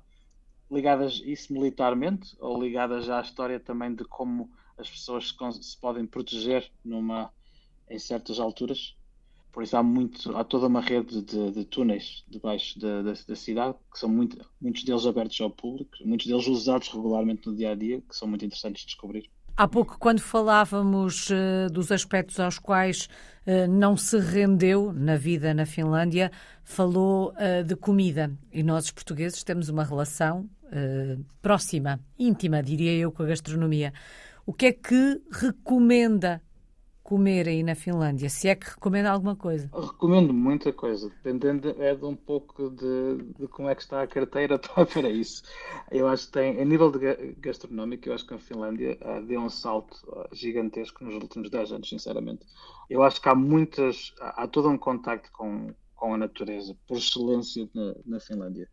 ligadas 0.69 1.21
isso 1.25 1.51
militarmente 1.51 2.33
ou 2.39 2.61
ligadas 2.61 3.09
à 3.09 3.19
história 3.19 3.59
também 3.59 3.93
de 3.93 4.05
como 4.05 4.49
as 4.77 4.89
pessoas 4.89 5.27
se, 5.29 5.63
se 5.63 5.77
podem 5.77 6.05
proteger 6.05 6.71
numa 6.83 7.29
em 7.89 7.99
certas 7.99 8.39
alturas. 8.39 8.95
Por 9.51 9.63
isso 9.63 9.75
há 9.75 9.83
muito 9.83 10.33
há 10.37 10.45
toda 10.45 10.67
uma 10.67 10.79
rede 10.79 11.21
de, 11.21 11.51
de 11.51 11.65
túneis 11.65 12.23
debaixo 12.29 12.79
da, 12.79 13.01
da, 13.01 13.11
da, 13.11 13.35
cidade 13.35 13.77
que 13.91 13.99
são 13.99 14.07
muito, 14.07 14.37
muitos 14.61 14.85
deles 14.85 15.05
abertos 15.05 15.41
ao 15.41 15.49
público 15.49 15.91
muitos 16.05 16.25
deles 16.25 16.47
usados 16.47 16.87
regularmente 16.87 17.45
no 17.45 17.53
dia 17.53 17.71
a 17.71 17.75
dia 17.75 17.99
que 17.99 18.15
são 18.15 18.29
muito 18.29 18.45
interessantes 18.45 18.83
de 18.83 18.87
descobrir 18.87 19.29
Há 19.55 19.67
pouco, 19.67 19.97
quando 19.99 20.19
falávamos 20.21 21.29
uh, 21.29 21.69
dos 21.71 21.91
aspectos 21.91 22.39
aos 22.39 22.57
quais 22.57 23.07
uh, 23.45 23.67
não 23.69 23.97
se 23.97 24.17
rendeu 24.17 24.93
na 24.93 25.15
vida 25.15 25.53
na 25.53 25.65
Finlândia, 25.65 26.31
falou 26.63 27.33
uh, 27.33 27.63
de 27.63 27.75
comida. 27.75 28.31
E 28.51 28.63
nós, 28.63 28.85
os 28.85 28.91
portugueses, 28.91 29.43
temos 29.43 29.69
uma 29.69 29.83
relação 29.83 30.49
próxima, 31.41 31.99
íntima, 32.17 32.63
diria 32.63 32.93
eu, 32.93 33.11
com 33.11 33.23
a 33.23 33.25
gastronomia. 33.25 33.91
O 34.45 34.53
que 34.53 34.67
é 34.67 34.71
que 34.71 35.21
recomenda 35.29 36.41
comer 37.11 37.45
aí 37.45 37.61
na 37.61 37.75
Finlândia? 37.75 38.29
Se 38.29 38.47
é 38.47 38.55
que 38.55 38.69
recomenda 38.69 39.11
alguma 39.11 39.35
coisa? 39.35 39.69
recomendo 39.73 40.33
muita 40.33 40.71
coisa, 40.71 41.09
dependendo 41.09 41.75
é 41.77 41.93
de 41.93 42.05
um 42.05 42.15
pouco 42.15 42.69
de, 42.69 43.17
de, 43.37 43.49
como 43.49 43.67
é 43.67 43.75
que 43.75 43.81
está 43.81 44.01
a 44.01 44.07
carteira 44.07 44.57
para 44.93 45.09
isso. 45.09 45.43
Eu 45.91 46.07
acho 46.07 46.27
que 46.27 46.31
tem, 46.31 46.61
a 46.61 46.63
nível 46.63 46.89
de 46.89 47.33
gastronómico, 47.33 48.07
eu 48.07 48.13
acho 48.13 48.25
que 48.25 48.33
a 48.33 48.39
Finlândia 48.39 48.97
uh, 49.01 49.21
deu 49.25 49.41
um 49.41 49.49
salto 49.49 49.93
uh, 50.07 50.33
gigantesco 50.33 51.03
nos 51.03 51.15
últimos 51.15 51.49
10 51.49 51.73
anos, 51.73 51.89
sinceramente. 51.89 52.45
Eu 52.89 53.03
acho 53.03 53.21
que 53.21 53.27
há 53.27 53.35
muitas, 53.35 54.13
há, 54.21 54.47
todo 54.47 54.69
um 54.69 54.77
contacto 54.77 55.29
com, 55.33 55.73
com 55.93 56.13
a 56.13 56.17
natureza, 56.17 56.77
por 56.87 56.95
excelência 56.95 57.69
na, 57.75 57.93
na 58.05 58.19
Finlândia. 58.21 58.69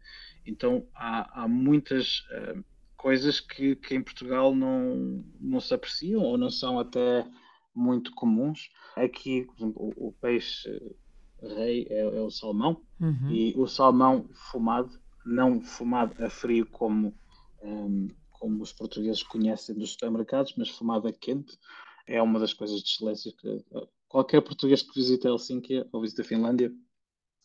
Então 0.47 0.87
há, 0.95 1.43
há 1.43 1.49
muitas 1.49 2.21
uh, 2.31 2.65
coisas 2.97 3.41
que, 3.41 3.75
que 3.75 3.97
em 3.97 4.03
Portugal 4.03 4.55
não, 4.55 5.25
não 5.41 5.59
se 5.59 5.75
apreciam 5.75 6.23
ou 6.23 6.39
não 6.39 6.51
são 6.51 6.79
até 6.79 7.27
muito 7.79 8.13
comuns. 8.13 8.69
Aqui, 8.97 9.45
por 9.45 9.57
exemplo, 9.57 9.95
o, 9.97 10.09
o 10.09 10.13
peixe 10.13 10.69
rei 11.41 11.87
é, 11.89 12.01
é 12.01 12.21
o 12.21 12.31
salmão 12.31 12.83
uhum. 13.01 13.31
e 13.31 13.55
o 13.57 13.67
salmão 13.67 14.29
fumado, 14.33 14.99
não 15.25 15.61
fumado 15.61 16.25
a 16.25 16.29
frio 16.29 16.67
como, 16.67 17.15
um, 17.63 18.09
como 18.33 18.63
os 18.63 18.73
portugueses 18.73 19.23
conhecem 19.23 19.77
dos 19.77 19.93
supermercados, 19.93 20.55
mas 20.57 20.69
fumado 20.69 21.07
a 21.07 21.13
quente, 21.13 21.57
é 22.07 22.21
uma 22.21 22.41
das 22.41 22.53
coisas 22.53 22.83
de 22.83 22.89
excelência 22.91 23.33
que 23.33 23.49
uh, 23.49 23.89
qualquer 24.09 24.41
português 24.41 24.83
que 24.83 24.95
visita 24.95 25.29
Helsínquia 25.29 25.87
ou 25.93 26.01
visita 26.01 26.23
a 26.23 26.25
Finlândia 26.25 26.73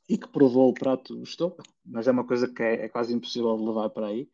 e 0.09 0.17
que 0.17 0.27
provou 0.27 0.69
o 0.69 0.73
prato 0.73 1.17
gostou, 1.19 1.57
mas 1.85 2.07
é 2.07 2.11
uma 2.11 2.25
coisa 2.25 2.47
que 2.47 2.63
é, 2.63 2.85
é 2.85 2.89
quase 2.89 3.13
impossível 3.13 3.55
de 3.57 3.63
levar 3.63 3.89
para 3.89 4.07
aí. 4.07 4.29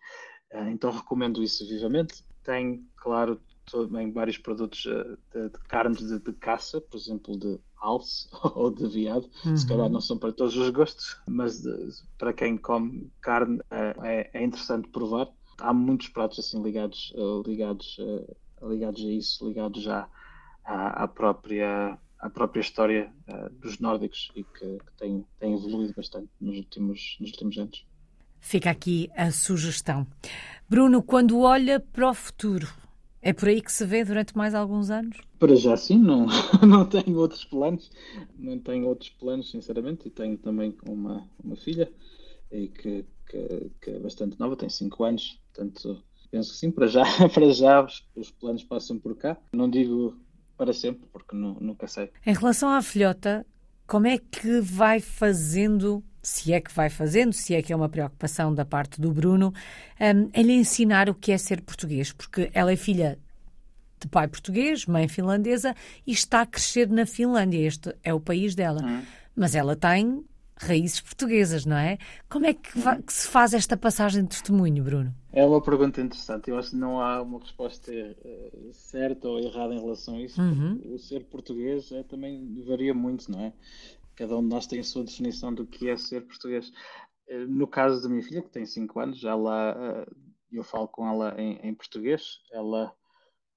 Uh, 0.54 0.70
então 0.70 0.92
recomendo 0.92 1.44
isso 1.44 1.68
vivamente. 1.68 2.24
Tem, 2.44 2.88
claro, 2.96 3.40
também 3.72 4.12
vários 4.12 4.38
produtos 4.38 4.86
uh, 4.86 5.18
de, 5.34 5.50
de 5.50 5.60
carnes 5.68 6.00
de, 6.00 6.20
de, 6.20 6.34
caça, 6.34 6.82
por 6.82 6.98
exemplo, 6.98 7.38
de 7.38 7.60
alce 7.78 8.28
ou 8.56 8.72
de 8.72 8.88
veado. 8.88 9.30
Uhum. 9.46 9.58
Se 9.58 9.68
calhar 9.68 9.90
não 9.90 10.02
são 10.02 10.18
para 10.18 10.32
todos 10.32 10.56
os 10.56 10.70
gostos, 10.70 11.20
mas 11.28 11.62
de, 11.62 11.72
para 12.18 12.34
quem 12.34 12.58
come 12.58 13.12
carne 13.22 13.58
uh, 13.58 14.04
é, 14.04 14.30
é, 14.34 14.44
interessante 14.44 14.88
provar. 14.90 15.28
Há 15.60 15.74
muitos 15.74 16.08
pratos 16.08 16.40
assim 16.40 16.64
ligados, 16.64 17.14
ligados, 17.46 17.98
ligados 18.62 19.04
a 19.04 19.10
isso, 19.10 19.46
ligados 19.46 19.84
já 19.84 20.08
à, 20.64 21.04
à 21.04 21.08
própria 21.08 22.00
à 22.20 22.30
própria 22.30 22.62
história 22.62 23.12
uh, 23.28 23.50
dos 23.60 23.80
nórdicos 23.80 24.32
e 24.36 24.44
que, 24.44 24.78
que 24.78 24.92
tem, 24.98 25.26
tem, 25.40 25.54
evoluído 25.54 25.94
bastante 25.96 26.30
nos 26.40 26.58
últimos, 26.58 27.18
nos 27.20 27.32
últimos 27.32 27.58
anos. 27.58 27.86
Fica 28.42 28.70
aqui 28.70 29.10
a 29.16 29.32
sugestão. 29.32 30.06
Bruno, 30.68 31.02
quando 31.02 31.40
olha 31.40 31.80
para 31.80 32.10
o 32.10 32.14
futuro, 32.14 32.68
é 33.22 33.34
por 33.34 33.50
aí 33.50 33.62
que 33.62 33.72
se 33.72 33.86
vê 33.86 34.04
durante 34.04 34.36
mais 34.38 34.54
alguns 34.54 34.90
anos? 34.90 35.18
Para 35.38 35.56
já 35.56 35.76
sim, 35.76 35.98
não, 35.98 36.28
não 36.68 36.86
tenho 36.86 37.18
outros 37.18 37.44
planos, 37.46 37.92
não 38.38 38.60
tenho 38.60 38.88
outros 38.88 39.10
planos, 39.10 39.50
sinceramente, 39.52 40.08
e 40.08 40.12
tenho 40.12 40.38
também 40.38 40.76
uma, 40.88 41.28
uma 41.44 41.56
filha 41.56 41.92
e 42.52 42.68
que, 42.68 43.06
que, 43.28 43.72
que 43.82 43.92
é 43.92 44.00
bastante 44.00 44.40
nova, 44.40 44.56
tem 44.56 44.70
5 44.70 45.04
anos, 45.04 45.40
portanto 45.54 46.04
penso 46.32 46.52
que 46.52 46.58
sim, 46.58 46.72
para 46.72 46.88
já, 46.88 47.04
para 47.34 47.52
já 47.52 47.84
os, 47.84 48.06
os 48.16 48.32
planos 48.32 48.64
passam 48.64 48.98
por 49.00 49.16
cá. 49.16 49.38
Não 49.54 49.70
digo 49.70 50.16
para 50.58 50.74
sempre, 50.74 51.08
porque 51.12 51.36
não, 51.36 51.56
nunca 51.60 51.88
sei. 51.88 52.12
Em 52.26 52.34
relação 52.34 52.70
à 52.70 52.82
filhota, 52.82 53.46
como 53.88 54.08
é 54.08 54.18
que 54.18 54.60
vai 54.62 55.00
fazendo, 55.00 56.04
se 56.22 56.54
é 56.54 56.60
que 56.60 56.74
vai 56.74 56.90
fazendo, 56.90 57.34
se 57.34 57.56
é 57.56 57.62
que 57.62 57.72
é 57.72 57.76
uma 57.76 57.90
preocupação 57.90 58.54
da 58.54 58.66
parte 58.66 59.00
do 59.00 59.12
Bruno, 59.12 59.54
um, 60.00 60.30
a 60.38 60.42
lhe 60.42 60.54
ensinar 60.54 61.10
o 61.10 61.16
que 61.16 61.32
é 61.32 61.38
ser 61.38 61.62
português? 61.62 62.12
Porque 62.12 62.50
ela 62.54 62.72
é 62.72 62.76
filha 62.76 63.18
de 64.00 64.08
pai 64.08 64.28
português, 64.28 64.86
mãe 64.86 65.08
finlandesa 65.08 65.76
e 66.08 66.12
está 66.12 66.42
a 66.42 66.46
crescer 66.46 66.90
na 66.90 67.06
Finlândia. 67.06 67.60
Este 67.60 67.94
é 68.04 68.14
o 68.14 68.20
país 68.20 68.56
dela. 68.56 68.82
Hum. 68.84 69.02
Mas 69.36 69.56
ela 69.56 69.76
tem 69.76 70.24
raízes 70.60 71.00
portuguesas, 71.00 71.66
não 71.66 71.78
é? 71.78 71.98
Como 72.30 72.46
é 72.46 72.54
que, 72.54 72.70
que, 73.06 73.14
se 73.14 73.28
faz 73.28 73.54
esta 73.54 73.78
passagem 73.78 74.24
de 74.24 74.30
testemunho, 74.30 74.84
Bruno? 74.84 75.14
É 75.32 75.46
uma 75.46 75.62
pergunta 75.62 76.02
interessante. 76.02 76.50
Eu 76.50 76.58
acho 76.58 76.72
que 76.72 76.76
não 76.76 77.00
há 77.00 77.22
uma 77.22 77.40
resposta 77.40 77.92
uh, 77.92 78.74
certa 78.74 79.28
ou 79.28 79.40
errada 79.40 79.74
em 79.74 79.80
relação 79.80 80.16
a 80.16 80.22
isso. 80.22 80.42
Uhum. 80.42 80.82
O 80.94 81.00
ser 81.00 81.24
português 81.26 81.92
é, 81.94 82.04
também 82.04 82.62
varia 82.68 82.94
muito, 82.94 83.32
não 83.32 83.40
é? 83.40 83.54
Cada 84.20 84.38
um 84.38 84.42
de 84.42 84.50
nós 84.50 84.68
tem 84.68 84.82
a 84.82 84.84
sua 84.84 85.06
definição 85.06 85.54
do 85.54 85.66
que 85.66 85.90
é 85.90 85.96
ser 85.96 86.28
português. 86.28 86.74
Uh, 87.30 87.48
no 87.48 87.66
caso 87.66 88.04
da 88.04 88.10
minha 88.10 88.22
filha, 88.22 88.42
que 88.42 88.50
tem 88.50 88.66
5 88.66 89.00
anos, 89.00 89.24
ela, 89.24 90.04
uh, 90.04 90.16
eu 90.52 90.62
falo 90.62 90.90
com 90.90 91.08
ela 91.08 91.42
em, 91.42 91.58
em 91.64 91.74
português, 91.74 92.42
ela 92.52 92.94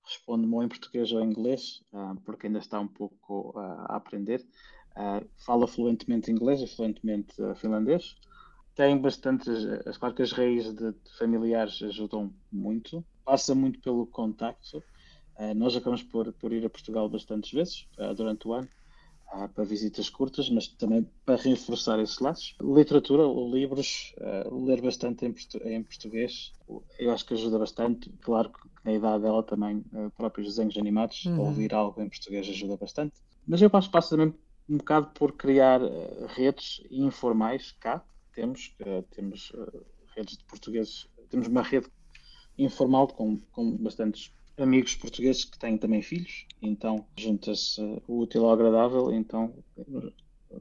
responde-me 0.06 0.54
ou 0.54 0.62
em 0.62 0.68
português 0.68 1.10
ou 1.10 1.20
em 1.20 1.30
inglês, 1.30 1.82
porque 2.24 2.46
ainda 2.46 2.60
está 2.60 2.78
um 2.78 2.86
pouco 2.86 3.58
a 3.58 3.96
aprender. 3.96 4.46
Uh, 4.92 5.28
fala 5.44 5.66
fluentemente 5.66 6.30
inglês 6.30 6.60
e 6.60 6.66
fluentemente 6.68 7.34
finlandês. 7.56 8.14
Tem 8.76 8.96
bastantes, 8.96 9.48
as 9.86 9.98
claro 9.98 10.14
que 10.14 10.22
as 10.22 10.32
raízes 10.32 10.74
de, 10.74 10.94
familiares 11.18 11.82
ajudam 11.82 12.32
muito. 12.52 13.04
Passa 13.24 13.52
muito 13.52 13.80
pelo 13.80 14.06
contacto. 14.06 14.82
Nós 15.56 15.74
acabamos 15.74 16.02
por, 16.02 16.32
por 16.34 16.52
ir 16.52 16.64
a 16.66 16.70
Portugal 16.70 17.08
bastantes 17.08 17.50
vezes 17.52 17.88
durante 18.16 18.46
o 18.46 18.52
ano 18.52 18.68
para 19.54 19.64
visitas 19.64 20.10
curtas, 20.10 20.50
mas 20.50 20.68
também 20.68 21.08
para 21.24 21.40
reforçar 21.40 21.98
esses 22.00 22.18
laços. 22.18 22.54
Literatura, 22.60 23.22
livros, 23.24 24.14
ler 24.50 24.80
bastante 24.82 25.24
em, 25.24 25.34
em, 25.64 25.82
português, 25.82 26.52
eu 26.98 27.10
acho 27.10 27.24
que 27.24 27.34
ajuda 27.34 27.58
bastante. 27.58 28.10
Claro 28.20 28.50
que 28.50 28.68
na 28.84 28.92
idade 28.92 29.22
dela 29.22 29.42
também, 29.42 29.82
próprios 30.16 30.48
desenhos 30.48 30.76
animados, 30.76 31.24
uhum. 31.24 31.40
ouvir 31.40 31.74
algo 31.74 32.00
em 32.02 32.08
português 32.08 32.48
ajuda 32.48 32.76
bastante. 32.76 33.14
Mas 33.46 33.60
eu 33.62 33.70
passo, 33.70 33.90
passo 33.90 34.10
também 34.10 34.34
um 34.68 34.78
bocado 34.78 35.10
por 35.14 35.32
criar 35.32 35.82
uh, 35.82 36.26
redes 36.28 36.82
informais 36.90 37.72
cá. 37.72 38.04
Temos, 38.32 38.74
uh, 38.80 39.02
temos 39.14 39.50
uh, 39.50 39.84
redes 40.16 40.36
de 40.36 40.44
portugueses, 40.44 41.08
temos 41.28 41.48
uma 41.48 41.62
rede 41.62 41.86
informal 42.58 43.08
com, 43.08 43.38
com 43.52 43.76
bastantes 43.76 44.32
amigos 44.58 44.94
portugueses 44.94 45.44
que 45.44 45.58
têm 45.58 45.78
também 45.78 46.02
filhos, 46.02 46.46
então 46.60 47.06
junta-se 47.16 47.80
o 48.06 48.20
útil 48.20 48.44
ao 48.44 48.52
agradável, 48.52 49.12
então 49.12 49.54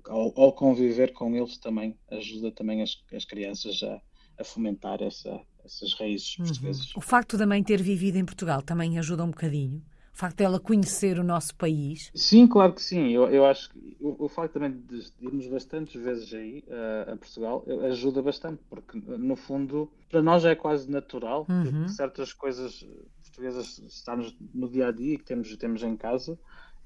ao, 0.08 0.40
ao, 0.40 0.54
conviver 0.54 1.14
com 1.14 1.36
eles 1.36 1.58
também 1.58 1.98
ajuda 2.10 2.52
também 2.52 2.82
as, 2.82 2.98
as 3.14 3.26
crianças 3.26 3.84
a, 3.84 4.02
a 4.40 4.44
fomentar 4.44 5.02
essa, 5.02 5.42
essas 5.66 5.94
raízes 5.94 6.38
uhum. 6.38 6.46
portuguesas. 6.46 6.96
O 6.96 7.02
facto 7.02 7.32
de 7.32 7.44
também 7.44 7.64
ter 7.64 7.82
vivido 7.82 8.18
em 8.18 8.26
Portugal 8.26 8.62
também 8.62 8.98
ajuda 8.98 9.24
um 9.24 9.32
bocadinho? 9.32 9.84
o 10.14 10.18
facto 10.18 10.38
dela 10.38 10.60
conhecer 10.60 11.18
o 11.18 11.24
nosso 11.24 11.56
país? 11.56 12.12
Sim, 12.14 12.46
claro 12.46 12.74
que 12.74 12.82
sim. 12.82 13.10
Eu, 13.10 13.30
eu 13.30 13.46
acho 13.46 13.70
que 13.70 13.98
o, 14.00 14.26
o 14.26 14.30
facto 14.30 14.54
também 14.54 14.72
de 14.72 15.04
irmos 15.22 15.48
bastantes 15.48 16.02
vezes 16.02 16.34
aí 16.34 16.64
uh, 16.68 17.14
a 17.14 17.18
Portugal 17.18 17.66
ajuda 17.90 18.22
bastante, 18.22 18.62
porque 18.70 19.00
no 19.00 19.36
fundo 19.36 19.90
para 20.10 20.22
nós 20.22 20.44
é 20.44 20.54
quase 20.54 20.92
natural 20.92 21.46
uhum. 21.50 21.86
que 21.86 21.92
certas 21.92 22.34
coisas 22.34 22.86
portuguesas 23.32 23.80
estamos 23.80 24.36
no 24.54 24.70
dia 24.70 24.88
a 24.88 24.92
dia 24.92 25.18
que 25.18 25.24
temos, 25.24 25.56
temos 25.58 25.84
em 25.84 25.96
casa 25.96 26.38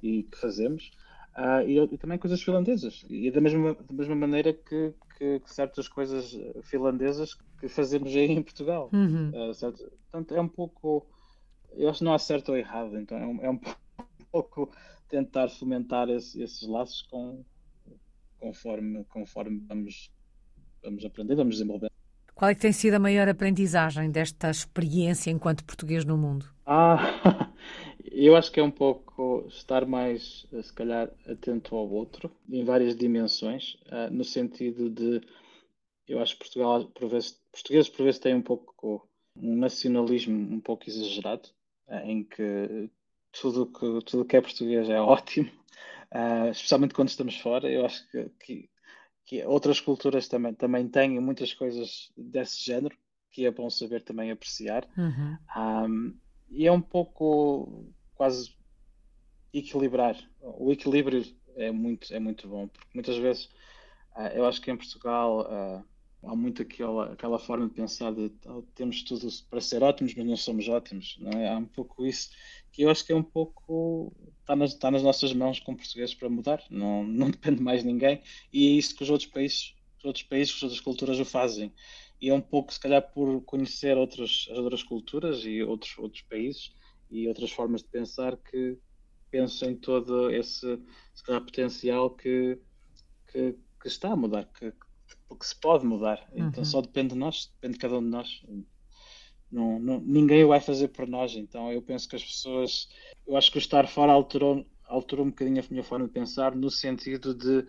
e 0.01 0.23
que 0.23 0.37
fazemos. 0.37 0.91
Uh, 1.35 1.67
e, 1.67 1.77
e, 1.79 1.97
também 1.97 2.17
coisas 2.17 2.41
finlandesas. 2.41 3.05
E 3.09 3.29
da 3.29 3.41
mesma, 3.41 3.73
da 3.73 3.93
mesma 3.93 4.15
maneira 4.15 4.53
que, 4.53 4.93
que, 5.17 5.39
que, 5.41 5.53
certas 5.53 5.89
coisas 5.89 6.33
finlandesas 6.63 7.33
que 7.59 7.67
fazemos 7.67 8.15
aí 8.15 8.31
em 8.31 8.41
Portugal. 8.41 8.89
Uhum. 8.93 9.31
Uh, 9.33 9.53
certo? 9.53 9.91
Portanto, 10.09 10.33
é 10.33 10.39
um 10.39 10.47
pouco 10.47 11.05
eu 11.77 11.89
acho 11.89 11.99
que 11.99 12.05
não 12.05 12.13
há 12.13 12.19
certo 12.19 12.49
ou 12.49 12.57
errado, 12.57 12.97
então 12.97 13.17
é 13.17 13.27
um, 13.27 13.41
é 13.45 13.49
um 13.49 13.59
pouco 14.31 14.71
tentar 15.09 15.49
fomentar 15.49 16.09
esse, 16.09 16.41
esses 16.41 16.67
laços 16.67 17.01
com, 17.03 17.43
conforme, 18.39 19.03
conforme 19.05 19.59
vamos, 19.67 20.11
vamos 20.83 21.05
aprender, 21.05 21.35
vamos 21.35 21.55
desenvolver. 21.55 21.91
Qual 22.35 22.51
é 22.51 22.53
que 22.53 22.59
tem 22.59 22.73
sido 22.73 22.95
a 22.95 22.99
maior 22.99 23.29
aprendizagem 23.29 24.11
desta 24.11 24.49
experiência 24.49 25.31
enquanto 25.31 25.63
português 25.63 26.03
no 26.03 26.17
mundo? 26.17 26.45
Ah, 26.65 26.97
eu 28.11 28.35
acho 28.35 28.51
que 28.51 28.59
é 28.59 28.63
um 28.63 28.69
pouco 28.69 29.45
estar 29.47 29.85
mais, 29.85 30.45
se 30.61 30.73
calhar, 30.73 31.09
atento 31.25 31.73
ao 31.73 31.89
outro, 31.89 32.29
em 32.49 32.65
várias 32.65 32.93
dimensões, 32.93 33.77
uh, 33.85 34.11
no 34.11 34.25
sentido 34.25 34.89
de, 34.89 35.21
eu 36.09 36.21
acho 36.21 36.33
que 36.33 36.39
Portugal, 36.39 36.83
por 36.87 37.07
vezes, 37.07 37.39
portugueses 37.53 37.89
por 37.89 38.03
vezes 38.03 38.19
têm 38.19 38.35
um 38.35 38.41
pouco 38.41 39.07
um 39.37 39.55
nacionalismo 39.55 40.35
um 40.35 40.59
pouco 40.59 40.89
exagerado, 40.89 41.47
em 42.03 42.21
que 42.21 42.89
tudo 43.31 43.65
que, 43.67 44.01
tudo 44.05 44.25
que 44.25 44.35
é 44.35 44.41
português 44.41 44.89
é 44.89 44.99
ótimo, 45.01 45.49
uh, 46.11 46.49
especialmente 46.51 46.93
quando 46.93 47.07
estamos 47.07 47.37
fora. 47.39 47.71
Eu 47.71 47.85
acho 47.85 48.05
que, 48.11 48.29
que, 48.41 48.69
que, 49.25 49.43
outras 49.45 49.79
culturas 49.79 50.27
também, 50.27 50.53
também 50.53 50.87
têm 50.87 51.19
muitas 51.19 51.53
coisas 51.53 52.11
desse 52.15 52.63
género 52.63 52.95
que 53.31 53.45
é 53.45 53.51
bom 53.51 53.69
saber 53.69 54.01
também 54.03 54.31
apreciar. 54.31 54.87
Uhum. 54.97 55.37
Um, 55.57 56.17
e 56.49 56.65
é 56.65 56.71
um 56.71 56.81
pouco 56.81 57.85
quase 58.13 58.55
equilibrar. 59.53 60.15
O 60.41 60.71
equilíbrio 60.71 61.25
é 61.55 61.71
muito, 61.71 62.13
é 62.13 62.19
muito 62.19 62.47
bom, 62.47 62.67
porque 62.67 62.89
muitas 62.93 63.17
vezes 63.17 63.45
uh, 64.15 64.29
eu 64.33 64.45
acho 64.45 64.61
que 64.61 64.71
em 64.71 64.77
Portugal 64.77 65.41
uh, 65.41 65.83
há 66.25 66.35
muito 66.35 66.61
aquela, 66.61 67.13
aquela 67.13 67.39
forma 67.39 67.67
de 67.67 67.73
pensar 67.73 68.13
de 68.13 68.31
oh, 68.45 68.63
temos 68.73 69.03
tudo 69.03 69.27
para 69.49 69.61
ser 69.61 69.83
ótimos, 69.83 70.13
mas 70.15 70.25
não 70.25 70.35
somos 70.35 70.67
ótimos. 70.67 71.17
Não 71.19 71.31
é? 71.31 71.49
Há 71.49 71.57
um 71.57 71.65
pouco 71.65 72.05
isso 72.05 72.29
que 72.71 72.83
eu 72.83 72.89
acho 72.89 73.05
que 73.05 73.13
é 73.13 73.15
um 73.15 73.23
pouco. 73.23 74.13
Está 74.41 74.55
nas, 74.55 74.71
está 74.71 74.91
nas 74.91 75.03
nossas 75.03 75.33
mãos 75.33 75.59
como 75.59 75.77
portugueses 75.77 76.13
para 76.13 76.29
mudar, 76.29 76.63
não, 76.69 77.03
não 77.07 77.29
depende 77.29 77.61
mais 77.61 77.81
de 77.81 77.87
ninguém. 77.87 78.21
E 78.51 78.67
é 78.67 78.71
isso 78.71 78.95
que 78.95 79.03
os 79.03 79.09
outros 79.09 79.29
países, 79.29 79.75
os 79.99 80.05
outros 80.05 80.23
países, 80.23 80.55
as 80.55 80.63
outras 80.63 80.81
culturas 80.81 81.19
o 81.19 81.25
fazem. 81.25 81.73
E 82.21 82.29
é 82.29 82.33
um 82.33 82.41
pouco, 82.41 82.73
se 82.73 82.79
calhar, 82.79 83.01
por 83.13 83.41
conhecer 83.41 83.97
outras, 83.97 84.47
as 84.51 84.57
outras 84.57 84.83
culturas 84.83 85.43
e 85.45 85.61
outros, 85.63 85.97
outros 85.97 86.21
países 86.23 86.73
e 87.09 87.27
outras 87.27 87.51
formas 87.51 87.81
de 87.81 87.89
pensar 87.89 88.37
que 88.37 88.77
penso 89.29 89.65
em 89.65 89.75
todo 89.75 90.29
esse 90.31 90.79
se 91.13 91.23
calhar, 91.23 91.41
potencial 91.41 92.09
que, 92.09 92.57
que, 93.27 93.55
que 93.81 93.87
está 93.87 94.11
a 94.11 94.15
mudar, 94.15 94.45
que, 94.45 94.71
que 95.33 95.45
se 95.45 95.55
pode 95.55 95.85
mudar. 95.85 96.21
Então, 96.31 96.43
uhum. 96.43 96.49
Então 96.49 96.65
só 96.65 96.81
depende 96.81 97.13
de 97.13 97.15
nós, 97.15 97.51
depende 97.55 97.73
de 97.73 97.79
cada 97.79 97.97
um 97.97 98.03
de 98.03 98.09
nós. 98.09 98.43
Não, 99.51 99.79
não, 99.79 99.99
ninguém 100.01 100.43
o 100.43 100.49
vai 100.49 100.59
fazer 100.59 100.89
por 100.89 101.07
nós. 101.07 101.35
Então 101.35 101.71
eu 101.71 101.81
penso 101.81 102.07
que 102.07 102.15
as 102.15 102.23
pessoas. 102.23 102.89
Eu 103.25 103.35
acho 103.37 103.51
que 103.51 103.57
o 103.57 103.59
estar 103.59 103.87
fora 103.87 104.11
alterou, 104.11 104.65
alterou 104.85 105.25
um 105.25 105.29
bocadinho 105.29 105.61
a 105.61 105.65
minha 105.71 105.83
forma 105.83 106.05
de 106.05 106.13
pensar, 106.13 106.55
no 106.55 106.69
sentido 106.69 107.33
de, 107.33 107.65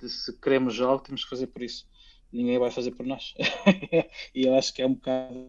de 0.00 0.08
se 0.08 0.32
queremos 0.40 0.80
algo, 0.80 1.02
temos 1.02 1.24
que 1.24 1.30
fazer 1.30 1.46
por 1.48 1.62
isso. 1.62 1.86
Ninguém 2.32 2.58
vai 2.58 2.70
fazer 2.70 2.90
por 2.92 3.06
nós. 3.06 3.34
e 4.34 4.46
eu 4.46 4.54
acho 4.54 4.74
que 4.74 4.82
é 4.82 4.86
um 4.86 4.94
bocado 4.94 5.48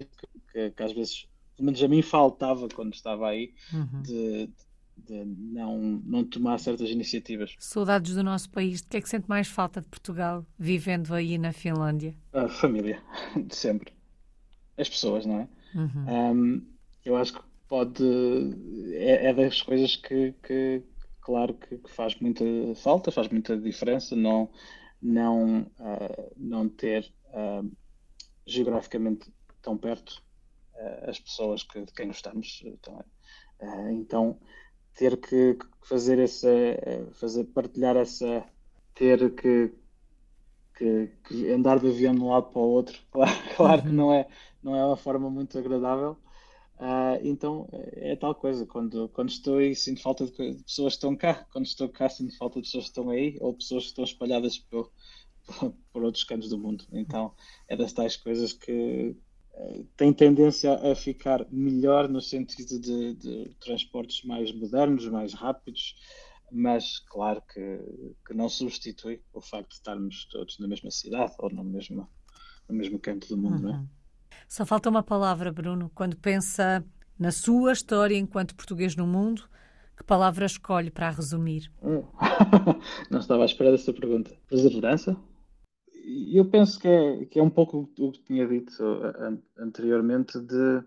que, 0.51 0.71
que, 0.71 0.83
às 0.83 0.91
vezes, 0.91 1.27
pelo 1.55 1.65
menos 1.65 1.81
a 1.81 1.87
mim 1.87 2.01
faltava 2.01 2.67
quando 2.69 2.93
estava 2.93 3.29
aí, 3.29 3.53
uhum. 3.73 4.01
de, 4.03 4.47
de 4.47 4.66
não, 5.09 6.01
não 6.05 6.23
tomar 6.23 6.59
certas 6.59 6.89
iniciativas. 6.89 7.55
Saudades 7.59 8.15
do 8.15 8.23
nosso 8.23 8.49
país. 8.49 8.81
De 8.81 8.87
que 8.87 8.97
é 8.97 9.01
que 9.01 9.09
sente 9.09 9.27
mais 9.29 9.47
falta 9.47 9.81
de 9.81 9.87
Portugal, 9.87 10.45
vivendo 10.57 11.13
aí 11.13 11.37
na 11.37 11.53
Finlândia? 11.53 12.15
A 12.33 12.47
família, 12.47 13.01
de 13.35 13.55
sempre. 13.55 13.93
As 14.77 14.89
pessoas, 14.89 15.25
não 15.25 15.39
é? 15.39 15.47
Uhum. 15.75 16.33
Um, 16.33 16.67
eu 17.03 17.15
acho 17.15 17.33
que 17.33 17.41
pode. 17.67 18.03
É, 18.93 19.27
é 19.27 19.33
das 19.33 19.61
coisas 19.61 19.95
que, 19.95 20.33
que 20.43 20.83
claro, 21.21 21.53
que, 21.53 21.77
que, 21.77 21.89
faz 21.91 22.15
muita 22.19 22.43
falta, 22.75 23.11
faz 23.11 23.27
muita 23.27 23.57
diferença 23.57 24.15
não, 24.15 24.49
não, 25.01 25.61
uh, 25.61 26.33
não 26.37 26.69
ter 26.69 27.11
uh, 27.27 27.69
geograficamente 28.45 29.31
tão 29.61 29.77
perto 29.77 30.23
uh, 30.73 31.09
as 31.09 31.19
pessoas 31.19 31.63
que, 31.63 31.83
de 31.83 31.91
quem 31.91 32.07
gostamos. 32.07 32.63
Então, 32.65 33.05
então 33.91 34.39
ter 34.97 35.15
que 35.17 35.57
fazer 35.83 36.19
essa, 36.19 36.49
fazer, 37.13 37.45
partilhar 37.45 37.95
essa, 37.95 38.43
ter 38.95 39.33
que, 39.35 39.71
que, 40.75 41.11
que, 41.23 41.51
andar 41.51 41.79
de 41.79 41.87
avião 41.87 42.13
de 42.15 42.21
um 42.21 42.29
lado 42.29 42.47
para 42.47 42.59
o 42.59 42.67
outro, 42.69 42.99
claro, 43.11 43.31
claro 43.55 43.81
que 43.83 43.89
uhum. 43.89 43.93
não 43.93 44.13
é, 44.13 44.27
não 44.61 44.75
é 44.75 44.85
uma 44.85 44.97
forma 44.97 45.29
muito 45.29 45.57
agradável. 45.57 46.17
Uh, 46.79 47.17
então 47.23 47.67
é 47.71 48.15
tal 48.15 48.35
coisa, 48.35 48.65
quando, 48.65 49.09
quando 49.09 49.29
estou 49.29 49.57
aí 49.57 49.75
sinto 49.75 50.01
falta 50.01 50.25
de, 50.25 50.31
de, 50.31 50.63
pessoas 50.63 50.93
que 50.93 50.97
estão 50.97 51.15
cá, 51.15 51.45
quando 51.51 51.65
estou 51.65 51.89
cá 51.89 52.07
sinto 52.07 52.37
falta 52.37 52.61
de 52.61 52.67
pessoas 52.67 52.83
que 52.83 52.89
estão 52.89 53.09
aí 53.09 53.35
ou 53.39 53.53
pessoas 53.53 53.83
que 53.83 53.89
estão 53.89 54.03
espalhadas 54.03 54.59
por, 54.59 54.91
por, 55.45 55.73
por 55.91 56.03
outros 56.03 56.23
cantos 56.23 56.49
do 56.49 56.57
mundo. 56.57 56.85
Então 56.91 57.33
é 57.67 57.75
das 57.75 57.93
tais 57.93 58.15
coisas 58.15 58.53
que, 58.53 59.15
tem 59.95 60.13
tendência 60.13 60.73
a 60.91 60.95
ficar 60.95 61.45
melhor 61.51 62.07
no 62.07 62.21
sentido 62.21 62.79
de, 62.79 63.15
de, 63.15 63.55
transportes 63.59 64.23
mais 64.23 64.51
modernos, 64.51 65.07
mais 65.07 65.33
rápidos, 65.33 65.95
mas 66.51 66.99
claro 66.99 67.41
que, 67.41 67.79
que, 68.25 68.33
não 68.33 68.47
substitui 68.47 69.21
o 69.33 69.41
facto 69.41 69.69
de 69.69 69.75
estarmos 69.75 70.25
todos 70.25 70.59
na 70.59 70.67
mesma 70.67 70.91
cidade 70.91 71.33
ou 71.39 71.49
no 71.49 71.63
mesmo, 71.63 72.07
no 72.69 72.75
mesmo 72.75 72.99
canto 72.99 73.27
do 73.27 73.37
mundo, 73.37 73.55
uhum. 73.55 73.61
não 73.61 73.73
é? 73.73 73.77
Uhum. 73.77 73.87
Só 74.47 74.65
falta 74.65 74.89
uma 74.89 75.03
palavra, 75.03 75.51
Bruno, 75.51 75.91
quando 75.93 76.15
pensa 76.15 76.85
na 77.19 77.31
sua 77.31 77.73
história 77.73 78.15
enquanto 78.15 78.55
português 78.55 78.95
no 78.95 79.05
mundo, 79.05 79.43
que 79.97 80.03
palavra 80.03 80.45
escolhe 80.45 80.91
para 80.91 81.07
a 81.07 81.11
resumir? 81.11 81.71
Hum. 81.81 82.03
não 83.09 83.19
estava 83.19 83.41
à 83.41 83.45
espera 83.45 83.71
dessa 83.71 83.91
pergunta. 83.91 84.31
Perseverança? 84.47 85.17
Eu 86.07 86.49
penso 86.49 86.79
que 86.79 86.87
é, 86.87 87.25
que 87.25 87.39
é 87.39 87.43
um 87.43 87.49
pouco 87.49 87.89
o 87.99 88.11
que 88.11 88.23
tinha 88.23 88.47
dito 88.47 88.71
anteriormente 89.57 90.39
de 90.39 90.83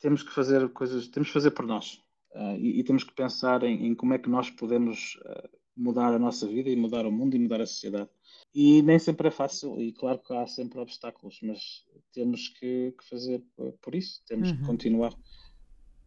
temos 0.00 0.22
que 0.24 0.32
fazer 0.32 0.68
coisas, 0.70 1.06
temos 1.06 1.28
que 1.28 1.34
fazer 1.34 1.52
por 1.52 1.64
nós 1.64 2.02
uh, 2.34 2.56
e, 2.58 2.80
e, 2.80 2.84
temos 2.84 3.04
que 3.04 3.14
pensar 3.14 3.62
em, 3.62 3.86
em, 3.86 3.94
como 3.94 4.12
é 4.12 4.18
que 4.18 4.28
nós 4.28 4.50
podemos 4.50 5.14
uh, 5.24 5.48
mudar 5.76 6.12
a 6.12 6.18
nossa 6.18 6.46
vida 6.48 6.68
e 6.68 6.74
mudar 6.74 7.06
o 7.06 7.12
mundo 7.12 7.36
e 7.36 7.38
mudar 7.38 7.60
a 7.60 7.66
sociedade. 7.66 8.10
E 8.52 8.82
nem 8.82 8.98
sempre 8.98 9.28
é 9.28 9.30
fácil, 9.30 9.80
e 9.80 9.92
claro 9.92 10.18
que 10.18 10.34
há 10.34 10.46
sempre 10.46 10.80
obstáculos, 10.80 11.38
mas 11.42 11.86
temos 12.12 12.48
que, 12.48 12.92
que 12.98 13.08
fazer 13.08 13.42
por 13.80 13.94
isso, 13.94 14.22
temos 14.26 14.50
uhum. 14.50 14.56
que 14.56 14.66
continuar. 14.66 15.14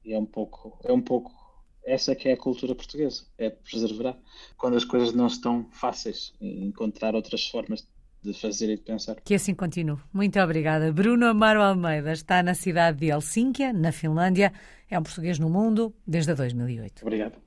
E 0.03 0.13
é 0.13 0.19
um 0.19 0.25
pouco, 0.25 0.77
é 0.83 0.91
um 0.91 1.01
pouco 1.01 1.31
essa 1.85 2.11
é 2.11 2.15
que 2.15 2.27
é 2.29 2.33
a 2.33 2.37
cultura 2.37 2.73
portuguesa, 2.73 3.23
é 3.37 3.49
preservar. 3.49 4.17
Quando 4.57 4.75
as 4.75 4.83
coisas 4.83 5.13
não 5.13 5.27
estão 5.27 5.67
fáceis, 5.71 6.33
encontrar 6.41 7.15
outras 7.15 7.47
formas 7.47 7.87
de 8.23 8.33
fazer 8.33 8.71
e 8.71 8.75
de 8.75 8.81
pensar. 8.81 9.15
Que 9.23 9.35
assim 9.35 9.53
continue. 9.53 9.99
Muito 10.11 10.39
obrigada. 10.39 10.91
Bruno 10.91 11.27
Amaro 11.27 11.61
Almeida 11.61 12.11
está 12.11 12.41
na 12.41 12.55
cidade 12.55 12.97
de 12.99 13.11
Helsínquia, 13.11 13.71
na 13.71 13.91
Finlândia. 13.91 14.51
É 14.89 14.97
um 14.97 15.03
português 15.03 15.37
no 15.37 15.49
mundo 15.49 15.93
desde 16.07 16.33
2008. 16.33 17.03
Obrigado. 17.03 17.44